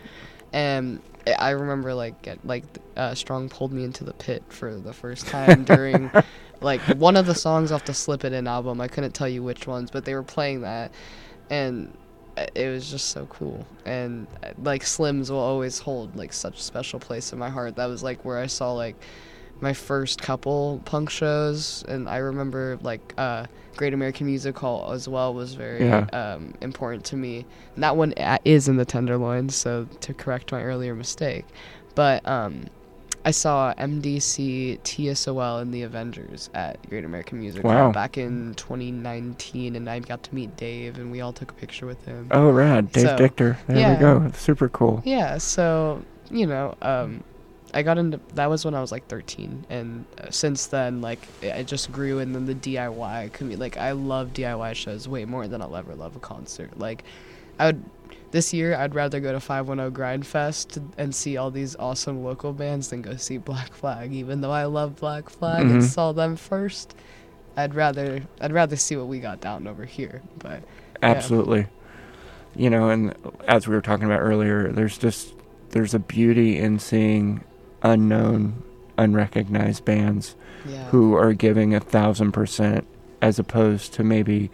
[0.56, 1.02] And
[1.38, 2.64] I- remember like get, like
[2.96, 6.10] uh, Strong pulled me into the pit for the first time during
[6.62, 8.80] like one of the songs off the Slip It In album.
[8.80, 10.92] I couldn't tell you which ones, but they were playing that,
[11.50, 11.96] and
[12.54, 13.66] it was just so cool.
[13.86, 17.76] And uh, like Slims will always hold like such a special place in my heart.
[17.76, 18.96] That was like where I saw like
[19.62, 23.46] my first couple punk shows, and I remember like uh,
[23.78, 26.08] Great American Music Hall as well was very Yeah.
[26.14, 27.46] um, important to me.
[27.76, 28.14] And that one
[28.44, 31.46] is in the Tenderloin, so to correct my earlier mistake.
[31.96, 32.66] But um,
[33.24, 39.76] I saw MDC TSOL in the Avengers at Great American Music Hall back in 2019,
[39.76, 42.28] and I got to meet Dave, and we all took a picture with him.
[42.32, 43.58] Oh, rad, Dave So, Dictor.
[43.68, 43.94] There yeah.
[43.94, 44.32] we go.
[44.36, 45.02] Super cool.
[45.06, 47.24] Yeah, so you know, um,
[47.76, 51.20] I got into that was when I was like 13, and uh, since then, like
[51.42, 53.60] it it just grew, and then the DIY community.
[53.60, 56.80] Like I love DIY shows way more than I'll ever love a concert.
[56.80, 57.04] Like
[57.60, 57.84] I would
[58.32, 62.90] this year, I'd rather go to 510 Grindfest and see all these awesome local bands
[62.90, 64.14] than go see Black Flag.
[64.14, 65.84] Even though I love Black Flag and Mhm.
[65.84, 66.96] saw them first,
[67.58, 70.22] I'd rather I'd rather see what we got down over here.
[70.40, 70.64] But
[71.04, 71.68] Absolutely.
[72.56, 73.14] You know, and
[73.50, 75.34] as we were talking about earlier, there's just
[75.72, 77.44] there's a beauty in seeing
[77.86, 78.62] unknown,
[78.98, 80.36] unrecognized bands
[80.68, 82.86] yeah, who are giving a thousand percent,
[83.22, 84.50] as opposed to maybe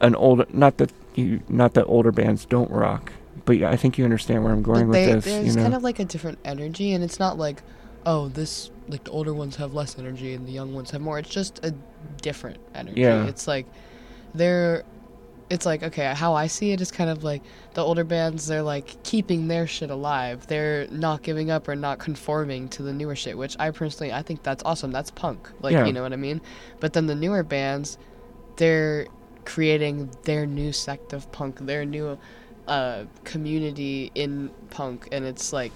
[0.00, 0.44] an older.
[0.52, 3.12] Not that you, not that older bands don't rock,
[3.44, 5.24] but I think you understand where I'm going But with this.
[5.24, 7.62] There's You know, kind of like a different energy, and it's not like,
[8.04, 11.18] oh, this like the older ones have less energy and the young ones have more.
[11.18, 11.74] It's just a
[12.20, 13.00] different energy.
[13.00, 13.26] Yeah.
[13.26, 13.66] It's like
[14.34, 14.84] they're.
[15.50, 17.42] It's like okay, how I see it is kind of like
[17.74, 18.46] the older bands.
[18.46, 20.46] They're like keeping their shit alive.
[20.46, 24.22] They're not giving up or not conforming to the newer shit, which I personally I
[24.22, 24.92] think that's awesome.
[24.92, 25.86] That's punk, like Yeah.
[25.86, 26.40] you know what I mean.
[26.80, 27.96] But then the newer bands,
[28.56, 29.06] they're
[29.46, 32.18] creating their new sect of punk, their new
[32.66, 35.72] uh, community in punk, and it's like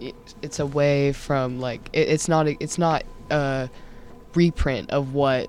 [0.00, 3.70] it, it's away from like it, it's not a, it's not a
[4.34, 5.48] reprint of what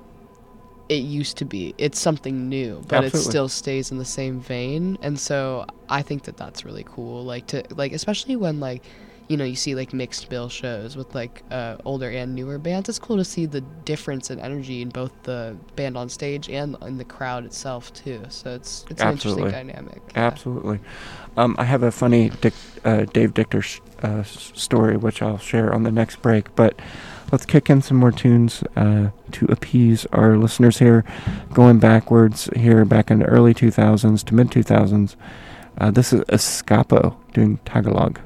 [0.90, 1.76] it used to be.
[1.78, 6.24] It's something new, but it still stays in the same vein, and so I think
[6.24, 7.24] that that's really cool.
[7.24, 8.84] Like to like especially when like
[9.28, 12.90] you know you see like mixed bill shows with like uh, older and newer bands.
[12.90, 16.76] It's cool to see the difference in energy in both the band on stage and
[16.82, 18.24] in the crowd itself too.
[18.30, 19.44] So it's it's an Absolutely.
[19.44, 20.02] interesting dynamic.
[20.16, 20.26] yeah.
[20.26, 20.80] Absolutely.
[21.38, 25.72] Um, I have a funny Dick, uh, Dave Dictor sh- uh, story, which I'll share
[25.72, 26.54] on the next break.
[26.56, 26.80] But
[27.32, 31.04] let's kick in some more tunes uh, to appease our listeners here,
[31.54, 35.16] going backwards here back in the early 2000s to mid 2000s.
[35.78, 38.20] Uh, this is Escapo doing Tagalog.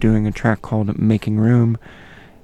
[0.00, 1.78] Doing a track called Making Room.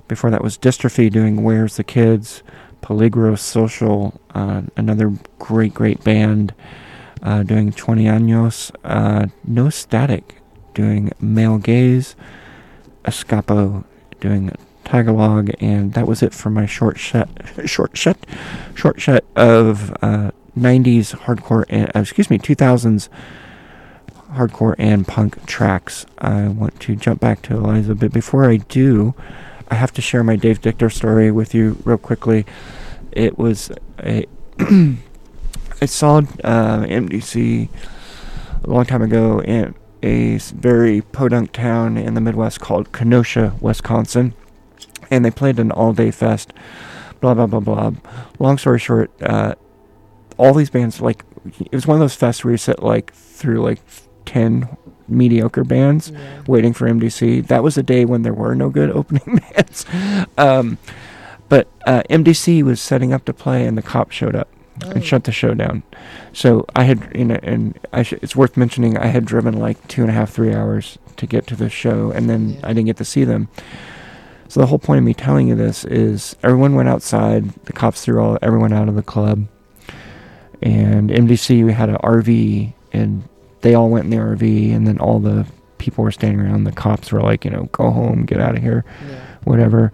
[0.09, 2.43] Before that was Dystrophy doing Where's the Kids.
[2.83, 6.53] Peligro Social, uh, another great, great band
[7.23, 8.71] uh, doing 20 Años.
[8.85, 10.43] Uh, no Static
[10.75, 12.15] doing Male Gaze.
[13.05, 13.85] Escapo
[14.21, 14.51] doing
[14.85, 15.51] Tagalog.
[15.61, 17.29] And that was it for my short set,
[17.65, 18.19] short set,
[18.75, 23.09] short set of uh, 90s hardcore, and, uh, excuse me, 2000s
[24.35, 26.07] hardcore and punk tracks.
[26.19, 29.15] I want to jump back to Eliza, but before I do,
[29.69, 32.45] I have to share my Dave Dictor story with you real quickly.
[33.13, 33.71] It was
[34.01, 34.27] a
[34.59, 37.69] I saw uh, MDC
[38.63, 44.35] a long time ago in a very podunk town in the Midwest called Kenosha, Wisconsin,
[45.11, 46.53] and they played an all-day fest.
[47.21, 47.93] Blah blah blah blah.
[48.39, 49.55] Long story short, uh,
[50.37, 51.25] all these bands like
[51.59, 53.81] it was one of those fests where you sit like through like
[54.27, 54.69] 10
[55.09, 56.43] mediocre bands Yeah.
[56.47, 57.47] waiting for MDC.
[57.49, 59.85] That was a day when there were no good opening bands.
[60.39, 60.79] Um,
[61.49, 64.49] but uh, MDC was setting up to play, and the cops showed up
[64.85, 64.91] Oh.
[64.91, 65.85] and shut the show down.
[66.33, 69.87] So I had, you know, and I sh- it's worth mentioning I had driven like
[69.87, 72.61] two and a half, three hours to get to the show, and then Yeah.
[72.65, 73.47] I didn't get to see them.
[74.49, 77.51] So the whole point of me telling you this is everyone went outside.
[77.67, 79.47] The cops threw all everyone out of the club,
[80.63, 83.23] and MDC we had an RV, and
[83.65, 85.47] they all went in the RV, and then all the
[85.79, 86.65] people were standing around.
[86.65, 89.17] The cops were like, you know, go home, get out of here Yeah.
[89.45, 89.91] whatever.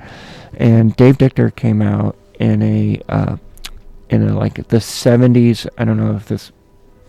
[0.58, 3.36] And Dave Dictor came out in a uh,
[4.10, 5.66] in a like the '70s.
[5.78, 6.52] I don't know if this,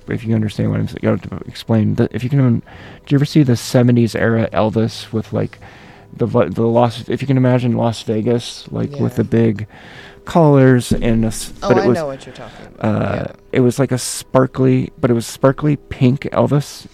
[0.07, 0.99] if you understand what I'm saying.
[1.03, 1.95] you have to explain.
[1.95, 2.63] The, if you can, do
[3.09, 5.59] you ever see the '70s era Elvis with like
[6.15, 7.09] the the Las?
[7.09, 9.17] If you can imagine Las Vegas, like with Yeah.
[9.17, 9.67] the big
[10.25, 12.85] collars and a, s- Oh, but it I was know what you're talking about.
[12.85, 16.87] uh, it was like a sparkly, but it was sparkly pink Elvis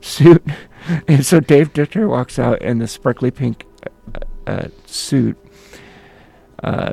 [0.00, 0.44] suit.
[1.08, 3.64] and so Dave Dictor walks out in the sparkly pink
[4.14, 4.20] uh,
[4.50, 5.36] uh, suit,
[6.64, 6.92] uh,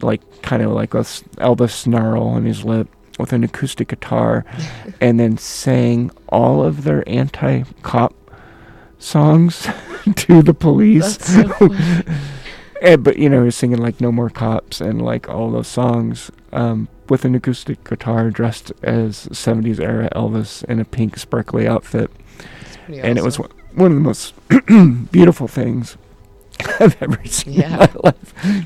[0.00, 4.44] like kind of like a s- Elvis snarl on his lip with an acoustic guitar,
[5.00, 8.14] and then sang all of their anti-cop
[8.98, 9.66] songs
[10.16, 11.18] to the police.
[12.82, 15.68] And, but you know, he was singing like "No More Cops" and like all those
[15.68, 21.66] songs um, with an acoustic guitar, dressed as '70s era Elvis in a pink sparkly
[21.66, 22.10] outfit,
[22.86, 23.52] pretty and it was awesome.
[23.74, 24.34] one one of the most
[25.12, 25.96] beautiful things
[26.80, 27.72] I've ever seen Yeah.
[27.74, 28.64] in my life.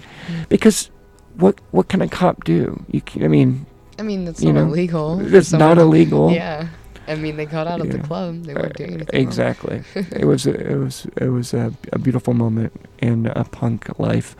[0.49, 0.91] Because
[1.37, 2.83] what what can a cop do?
[2.91, 3.67] You can, I mean,
[3.99, 5.21] I mean, that's not know, illegal.
[5.35, 6.33] it's not illegal.
[6.33, 6.69] Yeah.
[7.09, 8.45] I mean, they got out of the club.
[8.45, 9.09] They Uh, weren't doing anything.
[9.15, 9.23] wrong.
[9.29, 9.83] exactly.
[9.95, 14.35] it was a, it was it was a, a beautiful moment in a punk life.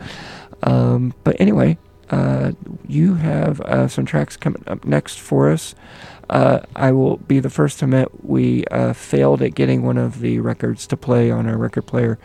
[0.63, 1.77] Um, but anyway,
[2.09, 2.51] uh,
[2.87, 5.75] you have uh, some tracks coming up next for us.
[6.29, 10.19] Uh, I will be the first to admit we uh, failed at getting one of
[10.19, 12.17] the records to play on our record player.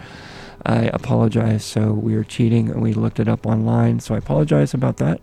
[0.67, 1.65] I apologize.
[1.65, 4.01] So we are cheating and we looked it up online.
[4.01, 5.21] So I apologize about that.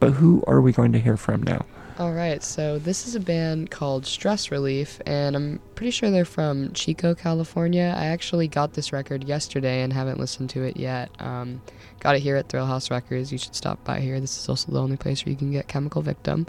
[0.00, 1.64] But who are we going to hear from now?
[1.96, 6.24] All right, so this is a band called Stress Relief, and I'm pretty sure they're
[6.24, 7.94] from Chico, California.
[7.96, 11.08] I actually got this record yesterday and haven't listened to it yet.
[11.20, 11.62] Um,
[12.00, 13.30] got it here at Thrillhouse Records.
[13.30, 14.18] You should stop by here.
[14.18, 16.48] This is also the only place where you can get Chemical Victim.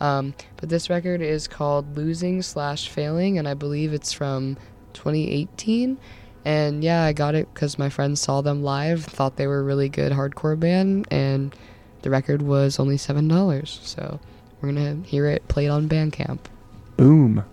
[0.00, 4.56] Um, but this record is called Losing Slash Failing, and I believe it's from
[4.94, 5.98] 2018.
[6.46, 9.64] And yeah, I got it because my friends saw them live, thought they were a
[9.64, 11.54] really good hardcore band, and
[12.00, 13.78] the record was only seven dollars.
[13.82, 14.20] So
[14.66, 16.38] we're gonna hear it played on Bandcamp.
[16.96, 17.44] Boom.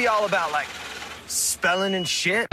[0.00, 0.68] Be all about like
[1.26, 2.49] spelling and shit.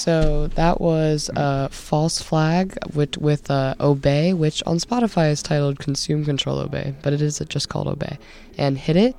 [0.00, 5.78] So that was uh, False Flag with, with uh, Obey, which on Spotify is titled
[5.78, 8.18] Consume Control Obey, but it is just called Obey.
[8.56, 9.16] And Hit It.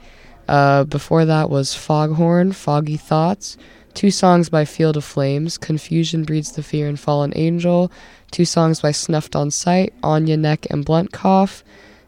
[0.48, 3.58] Uh, before that was Foghorn, Foggy Thoughts.
[3.94, 7.92] Two songs by Field of Flames, Confusion Breeds the Fear and Fallen Angel.
[8.32, 11.64] Two songs by Snuffed on Sight, Anya Neck and Blunt Cough.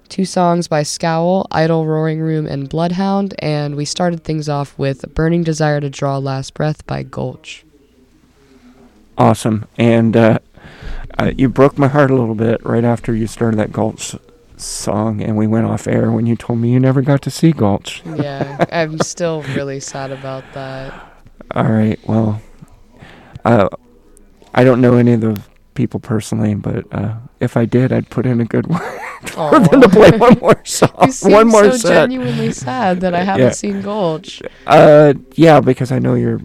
[0.10, 3.36] Two songs by Scowl, Idle Roaring Room and Bloodhound.
[3.38, 7.64] And we started things off with Burning Desire to Draw Last Breath by Gulch.
[9.18, 9.66] Awesome.
[9.78, 10.40] And uh,
[11.20, 14.16] uh, you broke my heart a little bit right after you started that Gulch
[14.58, 17.52] song and we went off air when you told me you never got to see
[17.52, 18.02] Gulch.
[18.16, 20.94] yeah, I'm still really sad about that.
[21.52, 22.00] All right.
[22.08, 22.42] Well,
[23.46, 23.68] uh,
[24.54, 25.42] I don't know any of the
[25.74, 28.80] people personally, but uh, if I did, I'd put in a good word
[29.26, 31.90] for them to play one more song, You seem one more so set.
[31.94, 33.52] genuinely sad that I haven't Yeah.
[33.52, 34.42] seen Gulch.
[34.68, 36.42] Uh, yeah, because I know you're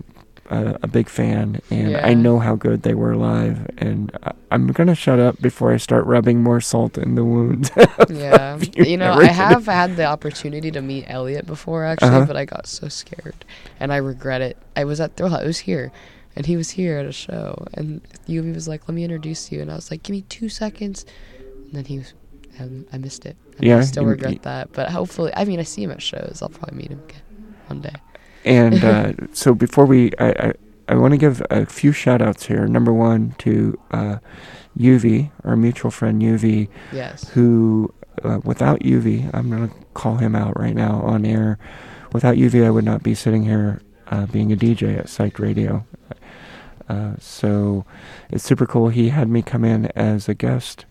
[0.48, 4.68] uh, a big fan, and I know how good they were live, and I- I'm
[4.68, 7.70] gonna shut up before I start rubbing more salt in the wound.
[8.08, 12.24] Yeah, You you know, I have had the opportunity to meet Elliot before actually, Uh-huh.
[12.26, 13.44] but I got so scared,
[13.78, 14.56] and I regret it.
[14.74, 15.42] I was at Thrillhouse.
[15.42, 15.92] I was here,
[16.34, 19.60] and he was here at a show, and Yuvi was like, "Let me introduce you,"
[19.60, 21.04] and I was like, "Give me two seconds,"
[21.66, 22.14] and then he was.
[22.60, 23.36] Um, I missed it.
[23.58, 24.72] And Yeah, I still regret you- that.
[24.72, 26.40] But hopefully, I mean, I see him at shows.
[26.42, 27.22] I'll probably meet him again
[27.68, 27.94] one day.
[28.44, 30.52] And uh, so before we, I, I,
[30.88, 32.66] I want to give a few shout outs here.
[32.66, 34.18] Number one to uh,
[34.78, 37.28] UV, our mutual friend UV, Yes.
[37.30, 37.92] who,
[38.24, 41.58] uh, without UV, I'm going to call him out right now on air.
[42.12, 45.84] Without UV, I would not be sitting here uh, being a DJ at Psych Radio.
[46.88, 47.84] Uh, so
[48.30, 48.88] it's super cool.
[48.88, 50.86] He had me come in as a guest,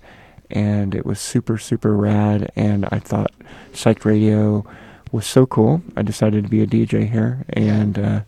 [0.51, 2.51] and it was super, super rad.
[2.55, 3.31] And I thought
[3.73, 4.63] Psych Radio
[5.17, 5.81] was so cool.
[5.95, 7.43] I decided to be a DJ here.
[7.49, 8.21] And uh,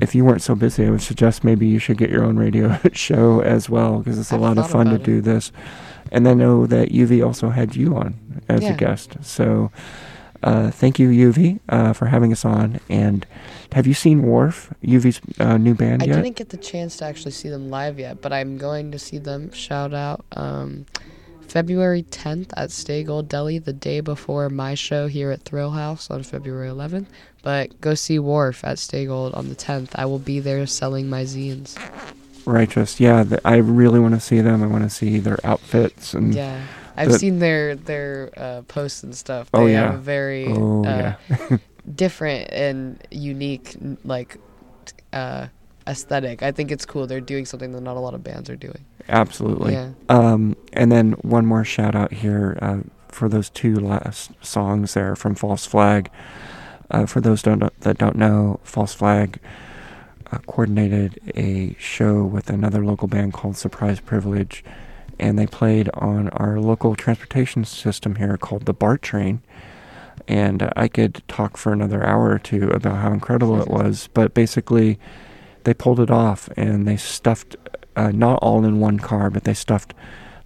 [0.00, 2.78] if you weren't so busy, I would suggest maybe you should get your own radio
[2.92, 5.02] show as well because it's a I've lot of fun to it.
[5.02, 5.50] do this.
[6.12, 9.16] And I know that UV also had you on as a guest.
[9.22, 9.72] So
[10.42, 12.78] uh, thank you, UV, uh, for having us on.
[12.90, 13.26] And
[13.72, 16.16] have you seen Wharf, UV's uh, new band I yet?
[16.22, 19.16] didn't get the chance to actually see them live yet, but I'm going to see
[19.16, 19.50] them.
[19.52, 20.22] Shout out.
[20.32, 20.84] Um,
[21.58, 26.24] February 10th at Stay Gold Deli, the day before my show here at Thrillhouse on
[26.24, 27.06] February 11th.
[27.44, 29.90] But go see Wharf at Stay Gold on the 10th.
[29.94, 31.78] I will be there selling my zines.
[32.44, 32.98] Righteous.
[32.98, 34.64] Yeah, th- I really want to see them.
[34.64, 36.60] I want to see their outfits and Yeah.
[36.96, 39.48] I've the- seen their their uh, posts and stuff.
[39.54, 39.92] Oh, They yeah.
[39.92, 41.56] have a very Oh, uh, yeah.
[41.94, 44.38] different and unique like
[45.12, 45.46] uh,
[45.86, 46.42] aesthetic.
[46.42, 47.06] I think it's cool.
[47.06, 48.84] They're doing something that not a lot of bands are doing.
[49.08, 49.74] Absolutely.
[49.74, 49.92] Yeah.
[50.08, 52.78] Um, and then one more shout out here uh,
[53.08, 56.10] for those two last songs there from False Flag.
[56.90, 59.40] Uh, for those don't that don't know, False Flag
[60.30, 64.64] uh, coordinated a show with another local band called Surprise Privilege,
[65.18, 69.42] and they played on our local transportation system here called the BART train.
[70.28, 74.32] And I could talk for another hour or two about how incredible it was, but
[74.32, 74.98] basically,
[75.64, 77.56] they pulled it off and they stuffed
[77.96, 79.94] uh, not all in one car, but they stuffed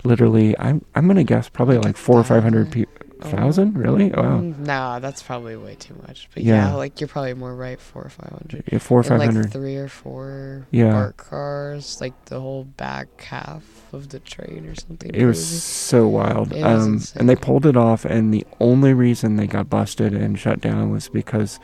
[0.04, 0.58] literally.
[0.58, 2.72] I'm I'm gonna guess probably Like a four or five hundred thousand?
[2.72, 2.94] people.
[3.20, 4.10] Thousand, really?
[4.10, 4.38] Wow.
[4.42, 6.28] Mm, Nah, that's probably way too much.
[6.32, 6.68] But Yeah.
[6.68, 7.80] yeah, like you're probably more right.
[7.80, 8.62] Four or five hundred.
[8.70, 10.92] Yeah, four or And five like three or four Yeah.
[10.92, 15.10] BART cars, like the whole back half of the train or something.
[15.12, 16.52] It was so wild.
[16.52, 20.14] It was um, and they pulled it off, and the only reason they got busted
[20.14, 21.58] and shut down was because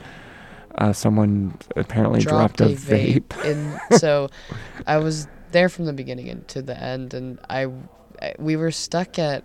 [0.77, 3.33] uh, someone apparently dropped, a vape.
[3.45, 4.29] and so
[4.87, 7.67] I was there from the beginning and to the end, and I,
[8.21, 9.43] I we were stuck at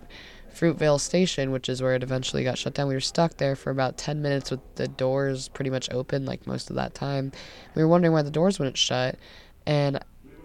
[0.53, 2.87] Fruitvale Station, which is where it eventually got shut down.
[2.87, 6.45] We were stuck there for about ten minutes with the doors pretty much open, like
[6.45, 7.31] most of that time.
[7.75, 9.17] We were wondering why the doors wouldn't shut,
[9.65, 9.97] and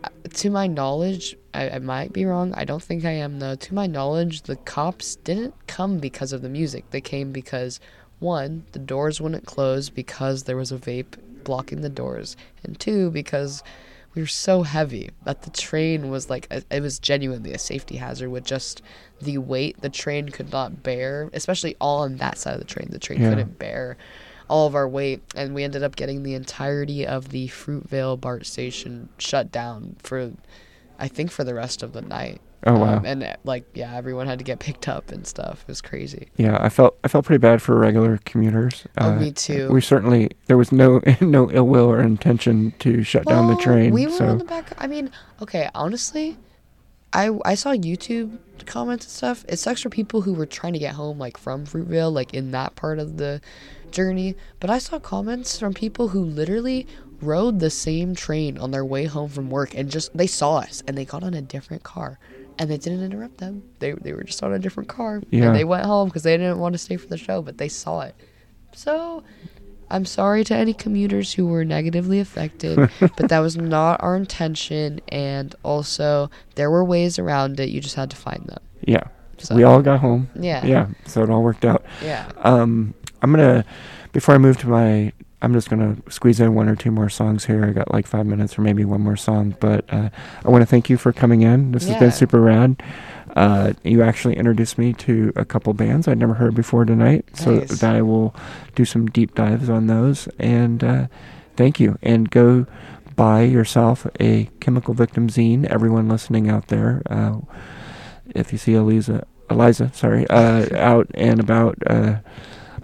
[0.05, 2.55] uh, to my knowledge, I, I might be wrong.
[2.55, 3.57] I don't think I am though.
[3.57, 6.91] To my knowledge, the cops didn't come because of the music.
[6.91, 7.81] They came because
[8.19, 13.11] one, the doors wouldn't close because there was a vape blocking the doors, and two,
[13.11, 13.63] because
[14.15, 17.97] we were so heavy that the train was like a, it was genuinely a safety
[17.99, 18.81] hazard with just
[19.21, 22.89] the weight the train could not bear, especially all on that side of the train.
[22.91, 23.29] The train Yeah.
[23.31, 23.97] couldn't bear
[24.49, 28.47] all of our weight, and we ended up getting the entirety of the Fruitvale BART
[28.47, 30.33] station shut down for,
[30.99, 32.41] I think, for the rest of the night.
[32.65, 32.97] Oh wow.
[32.97, 35.63] Um, and like, yeah, everyone had to get picked up and stuff.
[35.63, 36.29] It was crazy.
[36.37, 38.85] yeah, I felt I felt pretty bad for regular commuters.
[38.99, 39.71] Oh, Uh, me too.
[39.71, 43.93] We certainly there was no no ill will or intention to shut down the train.
[43.93, 44.73] We were so on the back.
[44.79, 45.11] I mean,
[45.43, 46.37] okay, honestly,
[47.13, 49.45] I I saw YouTube comments and stuff.
[49.49, 52.51] It sucks for people who were trying to get home, like from Fruitvale, like in
[52.53, 53.41] that part of the
[53.93, 54.35] journey.
[54.61, 56.87] But I saw comments from people who literally
[57.23, 60.83] rode the same train on their way home from work and just they saw us
[60.87, 62.19] and they got on a different car
[62.59, 63.63] and they didn't interrupt them.
[63.79, 65.23] They they were just on a different car.
[65.31, 65.47] Yeah.
[65.47, 67.69] And they went home because they didn't want to stay for the show, but they
[67.69, 68.15] saw it.
[68.75, 69.23] So
[69.91, 75.01] I'm sorry to any commuters who were negatively affected, but that was not our intention.
[75.09, 77.69] And also, there were ways around it.
[77.69, 78.63] You just had to find them.
[78.83, 79.05] Yeah.
[79.39, 80.29] So, We all got home.
[80.35, 80.65] Yeah.
[80.65, 80.89] Yeah.
[81.05, 81.85] So it all worked out.
[82.03, 82.31] Yeah.
[82.39, 83.65] Um, I'm gonna
[84.13, 85.13] before I move to my.
[85.43, 87.65] I'm just gonna squeeze in one or two more songs here.
[87.65, 90.09] I got like five minutes or maybe one more song, but uh,
[90.45, 91.73] I want to thank you for coming in.
[91.73, 92.83] This has been super rad.
[93.35, 97.61] Uh, you actually introduced me to a couple bands I'd never heard before tonight, so
[97.61, 98.35] that I will
[98.75, 100.27] do some deep dives on those.
[100.39, 101.07] And uh,
[101.55, 101.99] thank you.
[102.03, 102.67] And go
[103.15, 105.67] buy yourself a Chemical Victim zine.
[105.67, 107.41] Everyone listening out there, uh,
[108.35, 111.77] if you see Eliza, Eliza, sorry, uh, out and about.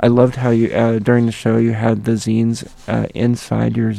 [0.01, 3.77] Uh, I loved how you uh, during the show you had the zines uh, inside
[3.77, 3.93] your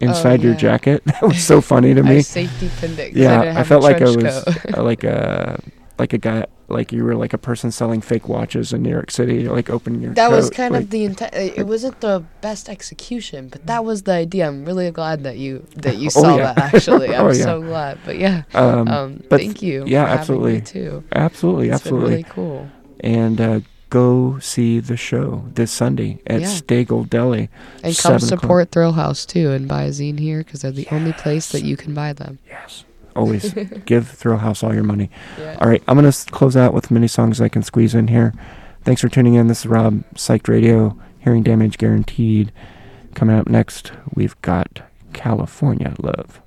[0.00, 0.58] inside your yeah.
[0.58, 1.02] jacket.
[1.06, 2.22] that was so funny to I me.
[2.22, 2.68] safety.
[2.80, 5.60] 'cause Yeah, I, a felt like I was uh, like a
[5.98, 9.10] like a guy like you were like a person selling fake watches in New York
[9.10, 9.46] City.
[9.48, 11.34] Like opening your That was kind like- of the intent.
[11.34, 14.46] It wasn't the best execution, but that was the idea.
[14.46, 16.52] I'm really glad that you that you Oh, saw yeah.
[16.54, 16.74] that.
[16.74, 17.44] Actually, I'm Oh, yeah.
[17.44, 17.98] so glad.
[18.06, 19.84] But yeah, um, um, but thank you.
[19.86, 20.52] yeah, for absolutely.
[20.54, 21.04] Me too.
[21.12, 22.10] absolutely, It's absolutely.
[22.10, 22.68] really cool.
[23.00, 23.60] and uh,
[23.90, 26.46] go see the show this Sunday at Yeah.
[26.46, 27.48] Stay Gold Deli.
[27.82, 28.40] And come 7 o'clock.
[28.40, 31.76] support Thrillhouse too, and buy a zine here because they're the only place that you
[31.76, 32.38] can buy them.
[32.48, 32.84] Yes,
[33.14, 33.52] always
[33.84, 35.10] give Thrillhouse all your money.
[35.38, 35.58] Yeah.
[35.60, 38.32] All right, I'm gonna close out with many songs I can squeeze in here.
[38.84, 39.48] Thanks for tuning in.
[39.48, 42.50] This is Rob, Psyched Radio, hearing damage guaranteed.
[43.14, 44.80] Coming up next, we've got
[45.12, 46.40] California Love.